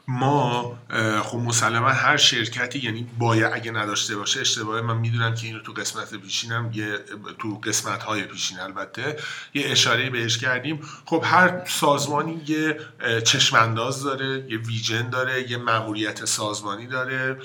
[0.08, 0.78] ما
[1.22, 4.80] خب مسلما هر شرکتی یعنی باید اگه نداشته باشه اشتباهه.
[4.80, 6.98] من می‌دونم که اینو تو قسمت پیشینم یه
[7.38, 9.16] تو قسمت های پیشین البته
[9.54, 10.80] یه اشاره بهش کردیم.
[11.06, 12.78] خب هر سازمانی یه
[13.24, 17.36] چشمانداز داره یه ویژن داره یه ماموریت سازمانی داره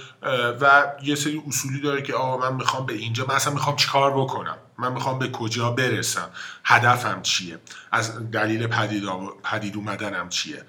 [0.61, 4.11] و یه سری اصولی داره که آقا من می‌خوام به اینجا من اصلا می‌خوام چیکار
[4.11, 6.29] بکنم؟ من می‌خوام به کجا برسم؟
[6.63, 7.59] هدفم چیه؟
[7.91, 9.03] از دلیل پدید,
[9.43, 10.65] پدید اومدنم چیه؟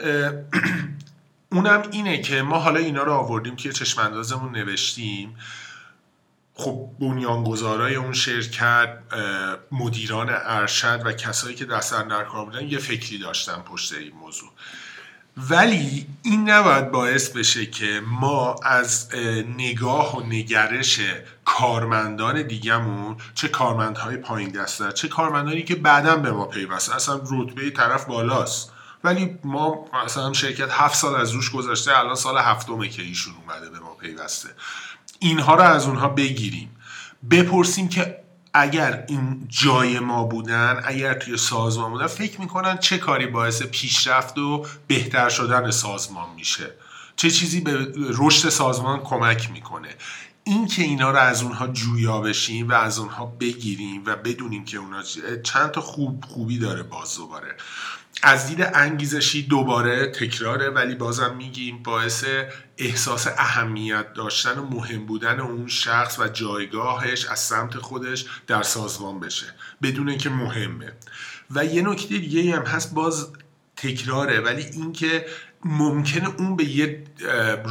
[1.52, 5.36] اونم اینه که ما حالا اینا رو آوردیم که چشماندازمون نوشتیم.
[6.54, 8.98] خب بنیانگذارای اون شرکت
[9.72, 14.50] مدیران ارشد و کسایی که دست در کار بودن یه فکری داشتن پشت این موضوع.
[15.48, 19.08] ولی این نباید باعث بشه که ما از
[19.56, 21.00] نگاه و نگرش
[21.44, 26.94] کارمندان دیگمون چه کارمندهای پایین دسته چه کارمندانی که بعدا به ما پیوسته.
[26.94, 28.72] اصلا رتبه طرف بالاست.
[29.04, 33.70] ولی ما مثلا شرکت هفت سال از روش گذاشته الان سال هفتمه که ایشون اومده
[33.70, 34.48] به ما پیوسته.
[35.18, 36.76] اینها رو از اونها بگیریم.
[37.30, 38.20] بپرسیم که
[38.54, 44.38] اگر این جای ما بودن اگر توی سازمان بودن فکر می‌کنن چه کاری باعث پیشرفت
[44.38, 46.70] و بهتر شدن سازمان میشه.
[47.16, 49.88] چه چیزی به رشد سازمان کمک می‌کنه.
[50.44, 54.78] این که اینا رو از اونها جویا بشیم و از اونها بگیریم و بدونیم که
[54.78, 55.02] اونا
[55.42, 57.56] چند تا خوب خوبی داره باز دوباره.
[58.22, 62.24] از دید انگیزشی دوباره تکراره ولی بازم میگیم باعث
[62.78, 69.20] احساس اهمیت داشتن و مهم بودن اون شخص و جایگاهش از سمت خودش در سازمان
[69.20, 69.46] بشه.
[69.82, 70.92] بدون که مهمه.
[71.50, 73.28] و یه نکته دیگه هم هست باز
[73.76, 75.26] تکراره ولی اینکه
[75.64, 77.04] ممکنه اون به یه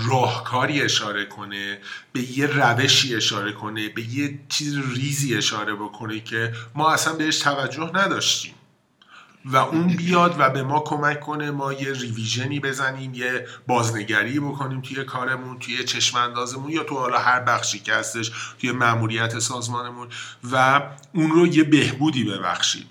[0.10, 1.80] راهکاری اشاره کنه
[2.14, 7.40] به یه روشی اشاره کنه به یه چیز ریزی اشاره بکنه که ما اصلا بهش
[7.40, 8.54] توجه نداشتیم.
[9.46, 14.82] و اون بیاد و به ما کمک کنه ما یه ریویژنی بزنیم یه بازنگری بکنیم
[14.82, 18.32] توی کارمون توی چشماندازمون یا تو حالا هر بخشی که هستش
[18.62, 20.08] توی مأموریت سازمانمون
[20.52, 20.82] و
[21.14, 22.86] اون رو یه بهبودی ببخشیم.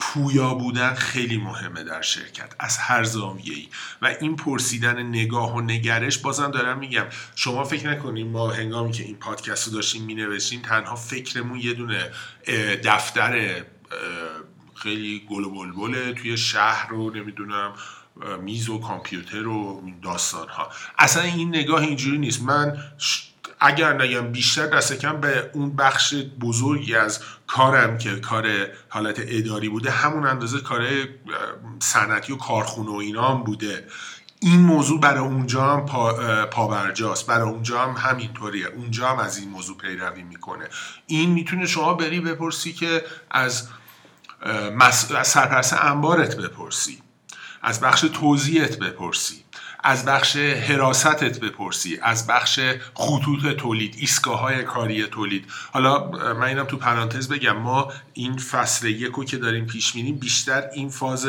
[0.00, 3.68] پویا بودن خیلی مهمه در شرکت از هر زاویه ای
[4.02, 9.04] و این پرسیدن نگاه و نگرش بازم دارم میگم شما فکر نکنیم ما هنگامی که
[9.04, 12.10] این پادکست رو داشتیم مینوشتیم تنها فکرمون یه دونه
[12.84, 13.62] دفتر
[14.82, 17.72] خیلی گل و بلبله توی شهر رو نمی‌دونم
[18.42, 20.68] میز و کامپیوتر و داستان ها
[20.98, 22.42] اصلا این نگاه اینجوری نیست.
[22.42, 22.78] من
[23.60, 28.46] اگر نگم بیشتر دست کم به اون بخش بزرگی از کارم که کار
[28.88, 30.86] حالت اداری بوده همون اندازه کار
[31.80, 33.86] صنعتی و کارخونه و اینا هم بوده.
[34.40, 36.12] این موضوع برای اونجا هم پا،
[36.46, 37.26] پابرجاست.
[37.26, 38.66] برای اونجا هم همینطوریه.
[38.66, 40.68] اونجا هم از این موضوع پیروی می‌کنه.
[41.06, 43.68] این می‌تونه شما بری بپرسی که از
[45.22, 47.02] سرپرست انبارت بپرسی.
[47.62, 49.44] از بخش توضیحت بپرسی.
[49.80, 52.60] از بخش حراستت بپرسی از بخش
[52.94, 55.44] خطوط تولید ایستگاه های کاری تولید.
[55.72, 60.68] حالا من اینم تو پرانتز بگم ما این فصل یکو که داریم پیش میریم بیشتر
[60.74, 61.28] این فاز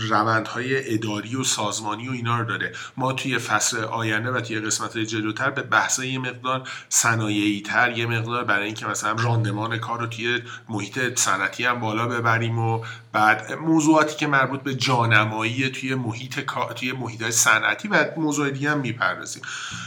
[0.00, 2.72] روندهای اداری و سازمانی و اینا رو داره.
[2.96, 8.06] ما توی فصل آینده و توی قسمت جلوتر به بحث یه مقدار صنایعی تر یه
[8.06, 12.84] مقدار برای اینکه مثلا راندمان کار رو توی محیط صنعتی هم بالا ببریم و
[13.14, 16.40] بعد موضوعاتی که مربوط به جانمایی توی محیط
[16.76, 19.42] توی محیط صنعتی و موضوع دیگه هم می‌پردازیم.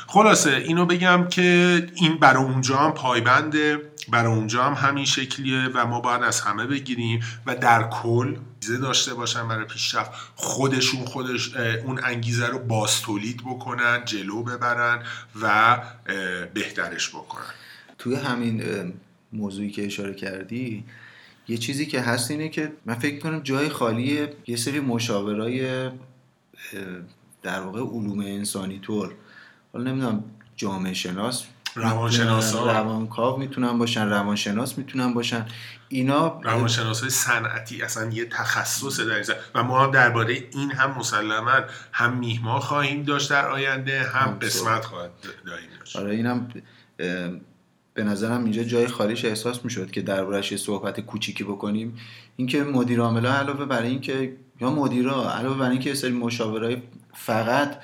[0.08, 5.86] خلاصه اینو بگم که این برای اونجا هم پایبنده برای اونجا هم همین شکلیه و
[5.86, 10.12] ما باید از همه بگیریم و در کل انگیزه داشته باشن برای پیشرفت.
[10.36, 15.04] خودشون خودش اون انگیزه رو باز تولید بکنن جلو ببرن
[15.42, 15.78] و
[16.54, 17.54] بهترش بکنن.
[17.98, 18.64] توی همین
[19.34, 20.86] موضوعی که اشاره کردی
[21.48, 25.89] یه چیزی که هست اینه که من فکر کنم جای خالی یه سری مشاورای
[27.43, 29.14] در واقع علوم انسانی طور.
[29.74, 30.24] حالا نمی‌دونم
[30.56, 31.43] جامعه شناس
[31.76, 35.45] روانشناس روانکاو می‌تونن باشن روانشناس می‌تونن باشن.
[35.89, 41.62] اینا روانشناس های صنعتی اصلا یه تخصص در و ما هم درباره این هم مسلما
[41.91, 45.12] هم میهما خواهیم داشت در آینده هم قسمت خواهد
[45.45, 45.95] داشت.
[45.95, 46.50] آره اینم
[47.98, 51.95] به نظرم اینجا جای خالیش احساس می‌شد که دربارش یه صحبت کوچیکی بکنیم.
[52.36, 56.78] اینکه مدیر عاملا علاوه بر اینکه یا مدیرا علاوه بر اینکه سری مشاورای
[57.14, 57.78] فقط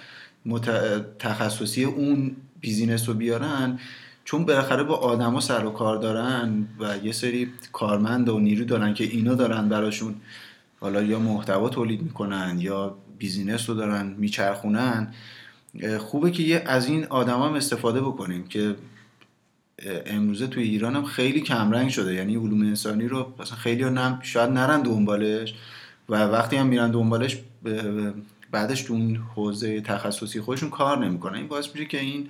[1.20, 3.80] تخصصی اون business رو بیارن
[4.26, 8.94] چون بالاخره با آدما سر و کار دارن و یه سری کارمند و نیرو دارن
[8.94, 10.16] که اینا دارن براشون.
[10.80, 15.14] حالا یا محتوا تولید می‌کنن یا business رو دارن میچرخونن.
[16.00, 18.76] خوبه که یه از این آدما هم استفاده بکنیم که
[20.06, 22.14] امروزه توی ایران هم خیلی کمرنگ شده.
[22.14, 25.54] یعنی علوم انسانی رو مثلا خیلی نم شاید نرن دنبالش
[26.10, 27.38] و وقتی هم میرن دنبالش
[28.52, 31.36] بعدش تو اون حوزه تخصصی خودشون کار نمی‌کنن.
[31.36, 32.28] این باعث میشه که این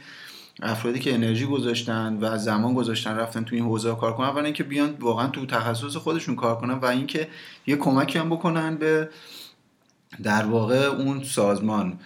[0.62, 4.64] افرادی که انرژی گذاشتن و زمان گذاشتن رفتن تو این حوزه کار کنن اولا اینکه
[4.64, 7.28] بیان واقعا تو تخصص خودشون کار کنن و اینکه
[7.68, 9.10] یه کمکی هم بکنن به
[10.24, 12.00] در واقع اون سازمان.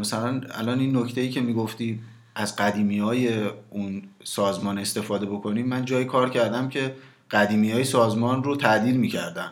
[0.00, 2.00] مثلا الان این نکته ای که می‌گفتی
[2.34, 6.94] از قدیمی های اون سازمان استفاده بکنیم من جای کار کردم که
[7.30, 9.50] قدیمی های سازمان رو تعدیل می‌کردن.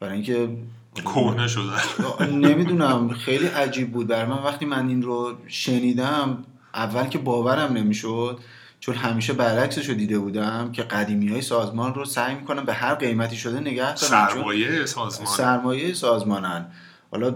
[0.00, 0.48] برای اینکه
[0.94, 2.26] کهنه شده.
[2.32, 4.06] نمی‌دونم خیلی عجیب بود.
[4.06, 6.44] بر من وقتی من این رو شنیدم
[6.74, 8.38] اول که باورم نمی‌شد
[8.80, 12.94] چون همیشه برعکسش رو دیده بودم که قدیمی های سازمان رو سعی می‌کنم به هر
[12.94, 15.26] قیمتی شده نگه دارن سرمایه سازمان.
[15.26, 16.66] سرمایه سازمانن.
[17.10, 17.34] حالا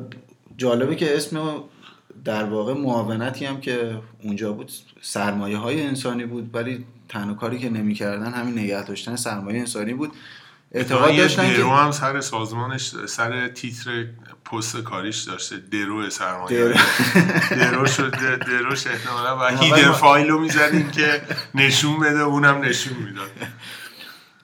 [0.56, 1.38] جالبه که اسم
[2.26, 4.72] در واقع معاونتی هم که اونجا بود
[5.02, 10.12] سرمایه های انسانی بود ولی تنها کاری که نمی‌کردن همین نگه داشتن سرمایه انسانی بود.
[10.72, 14.06] اعتقاد داشتن درو هم سر سازمانش سر تیتر
[14.44, 16.58] پست کاریش داشته درو سرمایه
[17.50, 17.86] درو.
[17.86, 21.22] شد دروش احتمالا و هیدر فایل رو می‌زدیم که
[21.54, 23.30] نشون بده اونم نشون می‌داد.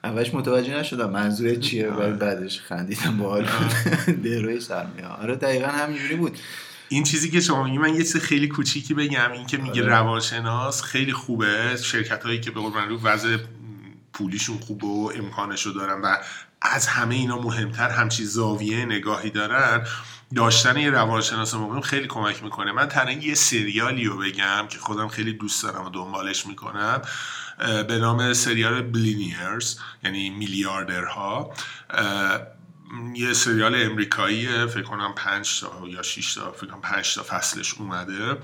[0.03, 2.13] اولش متوجه نشدم منظورت چیه ولی آره.
[2.13, 3.73] بعدش خندیدم باحال بود.
[4.25, 6.37] دروی سرمیه آره دقیقا همینجوری بود.
[6.93, 9.91] این چیزی که شما میگی من یه چیز خیلی کوچیکی بگم این که میگه آره.
[9.91, 11.77] روانشناس خیلی خوبه.
[11.77, 13.37] شرکت هایی که به قول معروف وضع
[14.13, 16.17] پولیشون خوبه و امکانشو دارن و
[16.61, 19.87] از همه اینا مهمتر همچی زاویه نگاهی دارن
[20.35, 22.71] داشتن یه روانشناس مقیم خیلی کمک می‌کنه.
[22.71, 27.01] من تنها یه سریالی رو بگم که خودم خیلی دوست دارم و دنبالش می‌کنم
[27.87, 31.53] به نام سریال بلینیرز یعنی میلیاردرها.
[33.15, 37.73] یه سریال امریکایی فکر کنم پنج تا یا 6 تا فکر کنم پنج تا فصلش
[37.73, 38.37] اومده.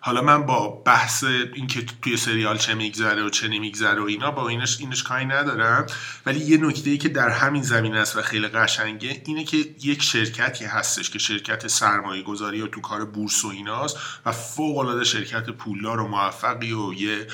[0.00, 4.48] حالا من با بحث اینکه توی سریال چه میگذره و چه نمیگذره و اینا با
[4.48, 5.86] اینش اینش کاری ندارم.
[6.26, 10.02] ولی یه نکته ای که در همین زمین است و خیلی قشنگه اینه که یک
[10.02, 13.96] شرکتی هستش که شرکت سرمایه گذاری و تو کار بورس و ایناست
[14.26, 17.26] و فوق العاده شرکت پولدار و موفقی و یه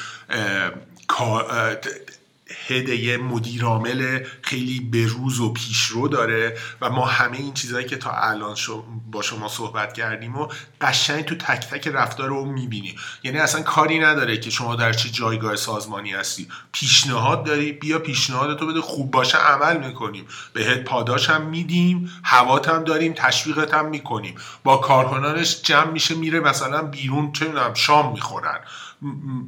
[2.69, 8.11] هد یه مدیرعامل خیلی بروز و پیشرو داره و ما همه این چیزهایی که تا
[8.11, 10.49] الان شو با شما صحبت کردیم و
[10.81, 12.97] قشنگ تو تک تک رفتار رو می‌بینی.
[13.23, 16.49] یعنی اصلا کاری نداره که شما در چه جایگاه سازمانی هستی.
[16.73, 20.27] پیشنهاد داری بیا پیشنهادتو بده خوب باشه عمل می‌کنیم.
[20.53, 24.35] بهت پاداش هم میدیم هوات هم داریم تشویقت هم می‌کنیم.
[24.65, 28.61] با کارکنانش جمع میشه میره مثلا بیرون چه شام می‌خورن.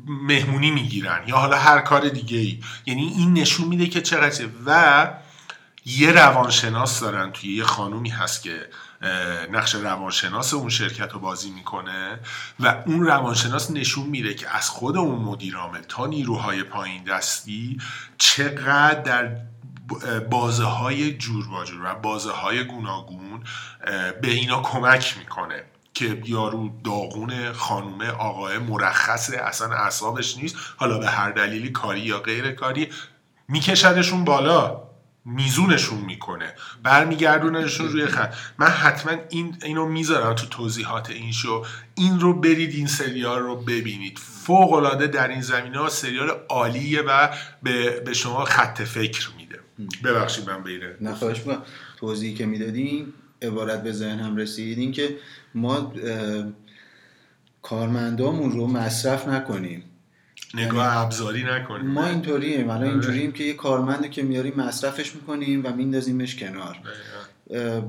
[0.07, 5.11] مهمونی می‌گیرن یا حالا هر کار دیگه ای یعنی این نشون میده که چقدر و
[5.85, 7.33] یه روانشناس دارن.
[7.33, 8.69] توی یه خانومی هست که
[9.53, 12.21] نقش روانشناس اون شرکت رو بازی می‌کنه
[12.61, 17.79] و اون روانشناس نشون میده که از خود اون مدیرعامل تا نیروهای پایین دستی
[18.19, 19.37] چقدر در
[20.31, 21.49] بازه های جور
[21.85, 23.45] و بازه های گوناگون
[24.23, 25.63] به اینا کمک می‌کنه.
[25.95, 30.57] که یارو داغون خانومه آقای مرخصه اصلا اعصابش نیست.
[30.77, 32.89] حالا به هر دلیلی کاری یا غیر کاری
[33.49, 34.89] میکشدشون بالا.
[35.25, 36.55] میزونشون می‌کنه.
[36.83, 38.35] برمیگردونشون روی خط.
[38.59, 41.65] من حتما این اینو می‌ذارم تو توضیحات این شو.
[41.95, 44.19] این رو برید این سریال رو ببینید.
[44.19, 47.29] فوق العاده در این زمینه ها سریال عالیه و
[47.63, 49.61] به, به شما خط فکر میده.
[50.05, 51.63] ببخشید من بیره نه خواهش می‌کنم.
[51.97, 53.13] توضیحی که می‌دادین
[53.43, 54.79] عبارت به ذهنم رسید.
[54.79, 55.17] این که
[55.55, 55.93] ما
[57.63, 59.85] کارمندامون رو مصرف نکنیم.
[60.55, 62.71] نگاه ابزاری نکنید ما اینطوریم.
[62.71, 62.91] الان آره.
[62.91, 66.77] اینجوریم که یه کارمند که میاریم مصرفش می‌کنیم و میندازیمش کنار.
[67.51, 67.83] اه،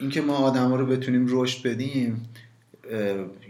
[0.00, 2.28] اینکه ما آدما رو بتونیم رشد بدیم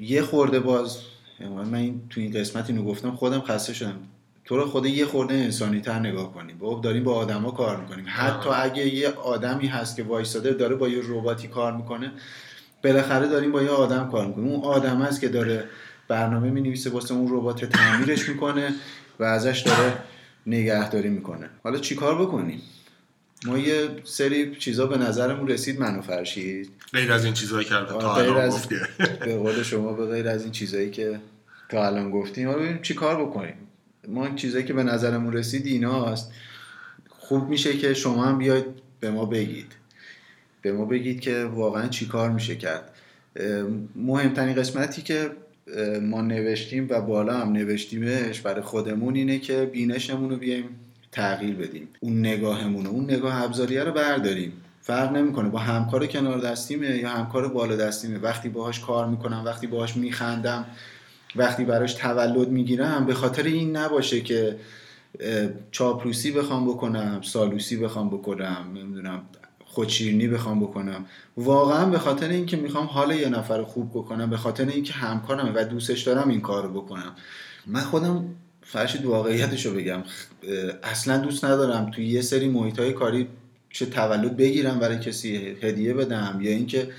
[0.01, 0.99] یه خورده باز
[1.41, 3.99] یعنی من این تو این قسمت اینو گفتم خودم خسته شدم.
[4.45, 6.59] تو رو خود یه خورده انسانی تر نگاه کنیم.
[6.59, 8.05] با داریم با آدما کار می‌کنیم.
[8.09, 12.13] حتی اگه یه آدمی هست که وایساده داره با یه رباتی کار می‌کنه
[12.85, 14.49] بالاخره داریم با یه آدم کار می‌کنیم.
[14.49, 15.65] اون آدم هست که داره
[16.09, 18.75] برنامه می‌نویسه واسه اون ربات تعمیرش می‌کنه
[19.21, 19.93] و ازش داره
[20.47, 21.51] نگهداری می‌کنه.
[21.65, 22.61] حالا چیکار بکنیم؟
[23.47, 26.71] ما یه سری چیزا به نظرمون رسید من و فرشید.
[26.93, 28.77] غیر از این چیزهایی که تا الان از- گفتی.
[29.27, 31.21] به قول شما به غیر از این چیزایی که
[31.69, 32.49] تا الان گفتیم.
[32.49, 33.55] حالا ببینیم چی کار بکنیم.
[34.09, 36.33] ما این چیزایی که به نظرمون رسید ایناست
[37.09, 38.65] خوب میشه که شما هم بیاید
[39.01, 39.73] به ما بگید.
[40.63, 42.91] به ما بگید که واقعا چی کار میشه کرد.
[43.97, 45.31] مهمترین قسمتی که
[46.03, 50.65] ما نوشتیم و بالا هم نوشتیمش برای خودمون اینه که بینشمون رو بیایم
[51.13, 51.89] تغییر بدیم.
[52.01, 54.53] اون نگاهمون اون نگاه ابزاریه رو برداریم.
[54.81, 58.19] فرق نمی‌کنه با همکار کنار دستیمه یا همکار بالا دستیمه.
[58.19, 60.67] وقتی باهاش کار می‌کنم وقتی باهاش میخندم
[61.37, 64.57] وقتی براش تولد می‌گیرم به خاطر این نباشه که
[65.71, 69.23] چاپلوسی بخوام بکنم سالوسی بخوام بکنم نمی‌دونم
[69.73, 71.05] خودشیرینی بخوام بکنم.
[71.37, 75.53] واقعا به خاطر اینکه می‌خوام حال یه نفر رو خوب بکنم به خاطر اینکه همکارم
[75.55, 77.13] و دوستش دارم این کار رو بکنم.
[77.67, 78.25] من خودم
[78.63, 80.03] فرشید واقعیتش رو بگم.
[80.83, 83.29] اصلا دوست ندارم توی یه سری محیط های کاری
[83.71, 86.91] چه تولد بگیرم برای کسی هدیه بدم یا اینکه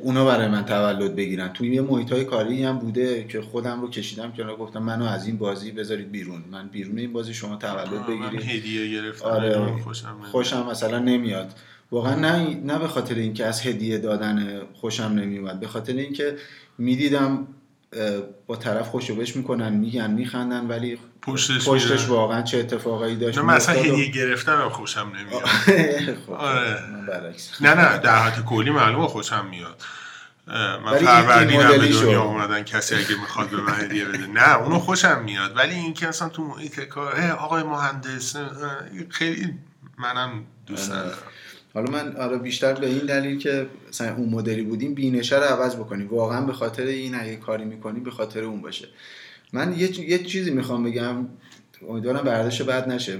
[0.00, 1.48] اونا برای من تولد بگیرن.
[1.48, 5.26] توی یه محیط های کاری هم بوده که خودم رو کشیدم که گفتم منو از
[5.26, 6.44] این بازی بذارید بیرون.
[6.50, 8.42] من بیرون این بازی شما تولد بگیرید.
[8.42, 10.16] هدیه گرفتم آره خوشم.
[10.32, 11.54] خوشم مثلا نمیاد.
[11.90, 16.36] واقعا نه نه به خاطر اینکه از هدیه دادن خوشم نمیومد به خاطر اینکه
[16.78, 17.46] می‌دیدم
[18.46, 22.08] با طرف خوشو بش می‌کنن میگن میخندن ولی پشتش پشتش.
[22.08, 25.44] واقعا چه اتفاقایی داشت من اصلا هدیه گرفتن هم خوشم نمیاد
[26.26, 26.90] خب، آره.
[26.92, 27.62] من برعکس.
[27.62, 29.82] نه نه در حد کلی معلومه خوشم میاد
[30.84, 32.22] من فروردینم به دنیا.
[32.22, 36.08] اومدن کسی اگه می‌خواد به من هدیه بده نه اونو خوشم میاد ولی این که
[36.08, 38.36] اصلا تو محیط کار آقای مهندس
[39.08, 39.54] خیلی
[39.98, 41.00] منم دوست آره.
[41.00, 41.18] ندارم
[41.76, 45.76] حالا من آره بیشتر به این دلیل که مثلا اون مدلی بودیم بینشه رو عوض
[45.76, 46.08] بکنیم.
[46.08, 48.88] واقعا به خاطر این اگه کاری می‌کنیم به خاطر اون باشه.
[49.52, 51.26] من یه, یه چیزی می‌خوام بگم.
[51.88, 53.18] امیدوارم برداشت بد نشه.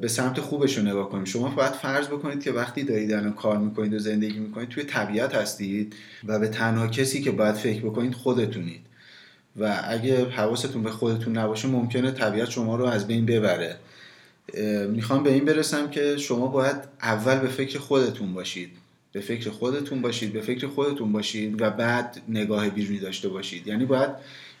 [0.00, 1.24] به سمت خوبش رو نگاه کنیم.
[1.24, 5.34] شما باید فرض بکنید که وقتی دارید الان کار می‌کنید و زندگی می‌کنید توی طبیعت
[5.34, 8.80] هستید و به تنها کسی که باید فکر بکنید خودتونید.
[9.56, 13.76] و اگه حواستون به خودتون نباشه ممکنه طبیعت شما رو از بین ببره.
[14.88, 18.70] می‌خوام به این برسم که شما باید اول به فکر خودتون باشید.
[19.12, 23.66] به فکر خودتون باشید به فکر خودتون باشید و بعد نگاه بیرونی داشته باشید.
[23.66, 24.10] یعنی باید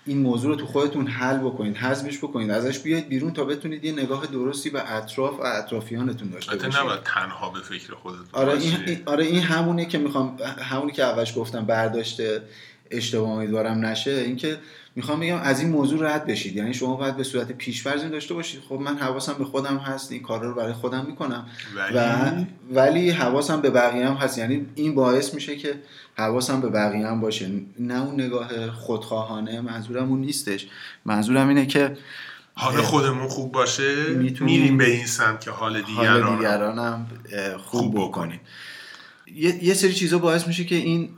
[0.06, 3.92] این موضوع رو تو خودتون حل بکنید حذفش بکنید ازش بیاید بیرون تا بتونید یه
[3.92, 6.76] نگاه درستی به اطراف و اطرافیانتون داشته باشید.
[6.76, 11.38] نباید تنها به فکر خودتون آره این آره این همونه که می‌خوام همونی که اولش
[11.38, 12.42] گفتم برداشته
[12.90, 14.58] اشتباه امیدوارم نشه اینکه
[14.96, 16.56] می‌خوام بگم از این موضوع رد بشید.
[16.56, 18.60] یعنی شما باید به صورت پیشورزی داشته باشید.
[18.68, 21.46] خب من حواسم به خودم هست این کارا رو برای خودم می‌کنم.
[21.76, 21.96] ولی...
[21.98, 24.38] و ولی حواسم به بقیه هم هست.
[24.38, 25.74] یعنی این باعث میشه که
[26.18, 27.50] حواسم به بقیه هم باشه.
[27.78, 30.66] نه اون نگاه خودخواهانه منظورم اون نیستش.
[31.04, 31.96] منظورم اینه که
[32.54, 33.94] حال خودمون خوب باشه
[34.40, 37.06] میریم به این سمت که حال دیگران حال دیگرانم
[37.58, 38.40] خوب, خوب بکنیم.
[39.34, 41.08] یه،, یه سری چیزا باعث میشه که این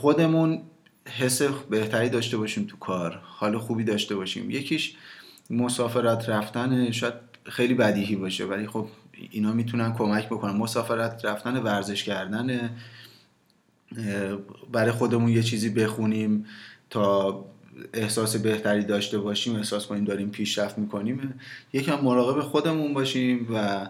[0.00, 0.62] خودمون
[1.08, 4.50] حس بهتری داشته باشیم تو کار حال خوبی داشته باشیم.
[4.50, 4.96] یکیش
[5.50, 8.86] مسافرت رفتن شاید خیلی بدیهی باشه ولی خب
[9.30, 10.56] اینا می‌تونن کمک بکنن.
[10.56, 12.70] مسافرت رفتن ورزش کردن
[14.72, 16.46] برای خودمون یه چیزی بخونیم
[16.90, 17.44] تا
[17.94, 21.40] احساس بهتری داشته باشیم احساس کنیم داریم پیشرفت می‌کنیم.
[21.72, 23.86] یکم مراقب خودمون باشیم و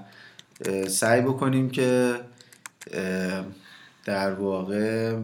[0.89, 2.15] سعی بکنیم که
[4.05, 5.17] در واقع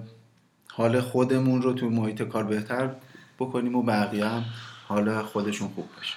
[0.76, 2.90] حال خودمون رو تو محیط کار بهتر
[3.38, 4.44] بکنیم و بقیه هم
[4.88, 6.14] حال خودشون خوب باشه.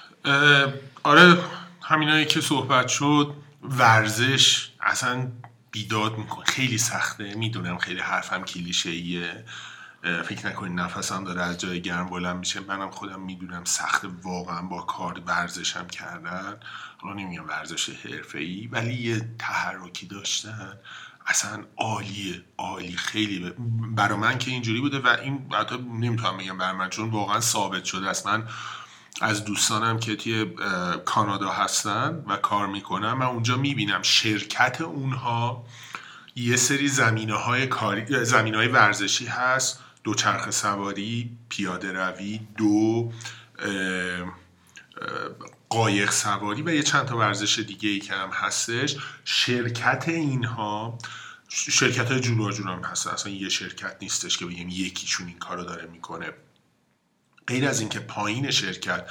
[1.04, 1.38] آره
[1.82, 3.34] همینایی که صحبت شد
[3.64, 5.28] ورزش اصلا
[5.72, 6.46] بیداد می‌کنه.
[6.46, 7.36] خیلی سخته.
[7.36, 9.46] می‌دونم خیلی حرفم کلیشه ایه
[10.24, 12.60] فکر نکنید نفسم داره از جای گرم بلند میشه.
[12.60, 16.58] منم خودم می‌دونم سخت واقعا با کار ورزشم کردن.
[16.98, 20.74] حالا نمیگم ورزش حرفه ای ولی یه تحرکی داشتن.
[21.28, 23.54] اصلا عالیه عالی خیلی
[23.96, 27.86] برای من که اینجوری بوده و این حتی نمی‌تونم بگم برای من چون واقعا ثابت
[27.86, 28.28] شده است.
[28.28, 28.48] من
[29.22, 30.46] از دوستانم که توی
[31.06, 35.66] کانادا هستن و کار می‌کنن من اونجا می‌بینم شرکت اونها
[36.36, 39.84] یه سری زمینه های, کاری، زمینه های ورزشی هست.
[40.04, 43.12] دو چرخ سواری پیاده روی دو
[45.78, 48.96] قایق سواری و یه چند تا ورزش دیگه ای که هم هستش.
[49.26, 50.98] شرکت اینها
[51.50, 53.08] شرکت های جلو هم هست.
[53.08, 56.30] اصلا یه شرکت نیستش که بگیم یکیشون این کارو داره می‌کنه.
[57.48, 59.10] غیر از اینکه پایین شرکت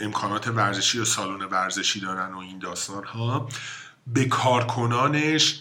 [0.00, 3.48] امکانات ورزشی و سالن ورزشی دارن و این داستان ها
[4.06, 5.60] به کارکنانش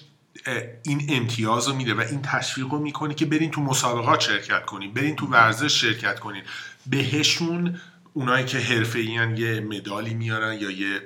[0.84, 4.94] این امتیاز رو میده و این تشویق رو می‌کنه که برین تو مسابقات شرکت کنین
[4.94, 6.44] برین تو ورزش شرکت کنین.
[6.86, 7.82] بهشون
[8.14, 11.01] اونایی که حرفه یه مدالی میارن یا یه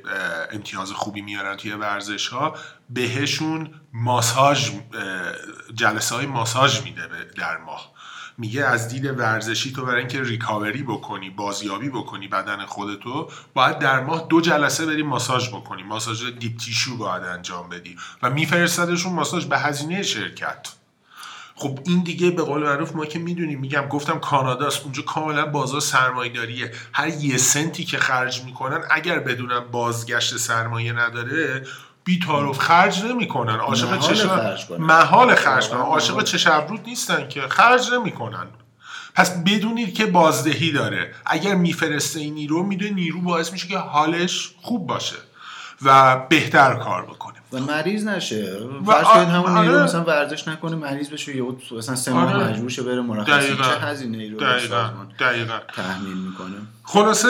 [0.51, 2.55] امتیاز خوبی میارن توی ورزش ها
[2.89, 4.71] بهشون ماساژ
[5.73, 7.95] جلسه های ماساژ میده در ماه.
[8.37, 13.99] میگه از دید ورزشی تو برای اینکه ریکاوری بکنی بازیابی بکنی بدن خودتو باید در
[13.99, 15.83] ماه دو جلسه بری ماساژ بکنی.
[15.83, 17.97] ماساژ دیپ تیشو باید انجام بدی.
[18.21, 20.67] و میفرستدشون ماساژ به هزینه شرکت.
[21.57, 25.79] خب این دیگه به قول معروف ما که می‌دونیم میگم گفتم کاناداست اونجا کاملا بازار
[25.79, 26.71] سرمایه‌داریه.
[26.93, 31.65] هر یه سنتی که خرج می‌کنن اگر بدونن بازگشت سرمایه نداره
[32.03, 33.55] بی تعارف خرج نمی‌کنن.
[33.55, 35.79] عاشق چشم محال خرج کنن.
[35.79, 36.47] عاشق چش
[36.85, 37.41] نیستن که.
[37.41, 38.47] خرج نمی‌کنن.
[39.15, 41.13] پس بدونید که بازدهی داره.
[41.25, 45.15] اگر میفرسته این نیرو می‌دونه نیرو باعث میشه که حالش خوب باشه
[45.81, 47.24] و بهتر کار بکنه.
[47.55, 48.57] و مریض نشه.
[48.85, 49.83] فرض کنید همون نیرو آره.
[49.83, 52.49] مثلا ورزش نکنه مریض بشه یا مثلا سه ماه آره.
[52.49, 53.55] مجبور شه بره مرخصی.
[53.57, 54.37] چه هزینه رو
[55.19, 55.59] دقیقاً.
[55.75, 57.27] تحمیل می‌کنه؟ خلاصه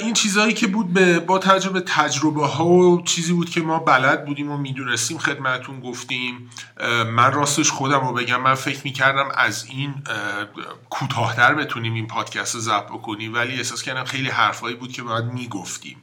[0.00, 4.24] این چیزهایی که بود به با تجربه تجربه ها و چیزی بود که ما بلد
[4.24, 6.50] بودیم و می‌دونستیم خدمتون گفتیم.
[7.06, 9.94] من راستش خودم رو بگم من فکر می‌کردم از این
[10.90, 15.24] کوتاهتر بتونیم این پادکست رو ضبط بکنیم ولی احساس کردم خیلی حرفایی بود که باید
[15.24, 15.96] می‌گفتیم.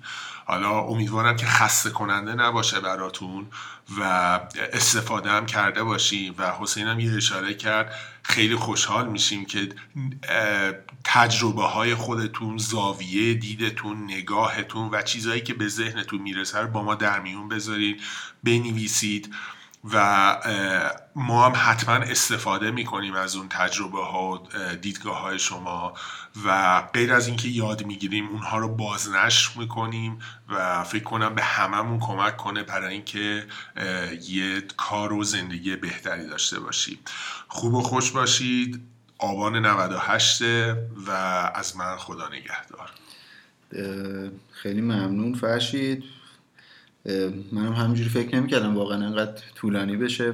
[0.50, 3.48] حالا امیدوارم که خسته کننده نباشه براتون
[4.00, 4.04] و
[4.74, 7.96] استفاده هم کرده باشیم و حسین هم یه اشاره کرد.
[8.24, 9.70] خیلی خوشحال میشیم که
[11.04, 17.20] تجربه های خودتون زاویه دیدتون نگاهتون و چیزهایی که به ذهنتون می‌رسه با ما در
[17.20, 18.02] میون بذارید
[18.44, 19.34] بنویسید.
[19.84, 20.38] و
[21.16, 24.48] ما هم حتما استفاده می‌کنیم از اون تجربه ها و
[24.82, 25.94] دیدگاه های شما
[26.46, 30.20] و غیر از اینکه یاد می‌گیریم اونها رو بازنشر می‌کنیم
[30.50, 33.48] و فکر کنم به هممون کمک کنه برای اینکه
[34.30, 37.00] یه کار و زندگی بهتری داشته باشیم.
[37.48, 38.82] خوب و خوش باشید.
[39.18, 40.42] آبان 98
[41.08, 41.12] و
[41.56, 42.90] از من خدا نگهدار.
[44.52, 46.04] خیلی ممنون فرشید.
[47.52, 50.34] منم همینجوری فکر نمی‌کردم واقعا انقدر طولانی بشه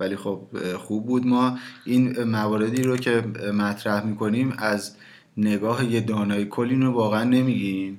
[0.00, 0.40] ولی خب
[0.76, 1.26] خوب بود.
[1.26, 3.20] ما این مواردی رو که
[3.54, 4.96] مطرح می‌کنیم از
[5.36, 7.98] نگاه یه دانای کلی رو واقعا نمیگیم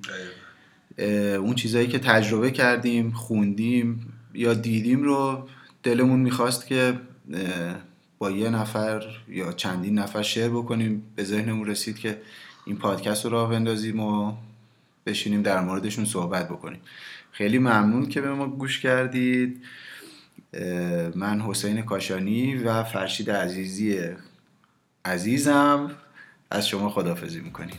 [1.38, 5.48] اون چیزهایی که تجربه کردیم خوندیم یا دیدیم رو
[5.84, 7.00] دلمون می‌خواست که
[8.20, 11.04] با یه نفر یا چندین نفر شعر بکنیم.
[11.16, 12.22] به ذهنمون رسید که
[12.66, 14.34] این پادکست رو راه بندازیم و
[15.06, 16.80] بشینیم در موردشون صحبت بکنیم.
[17.32, 19.64] خیلی ممنون که به ما گوش کردید.
[21.16, 24.00] من حسین کاشانی و فرشید عزیزی
[25.06, 25.92] عزیزم.
[26.52, 27.78] از شما خدافزی می‌کنیم.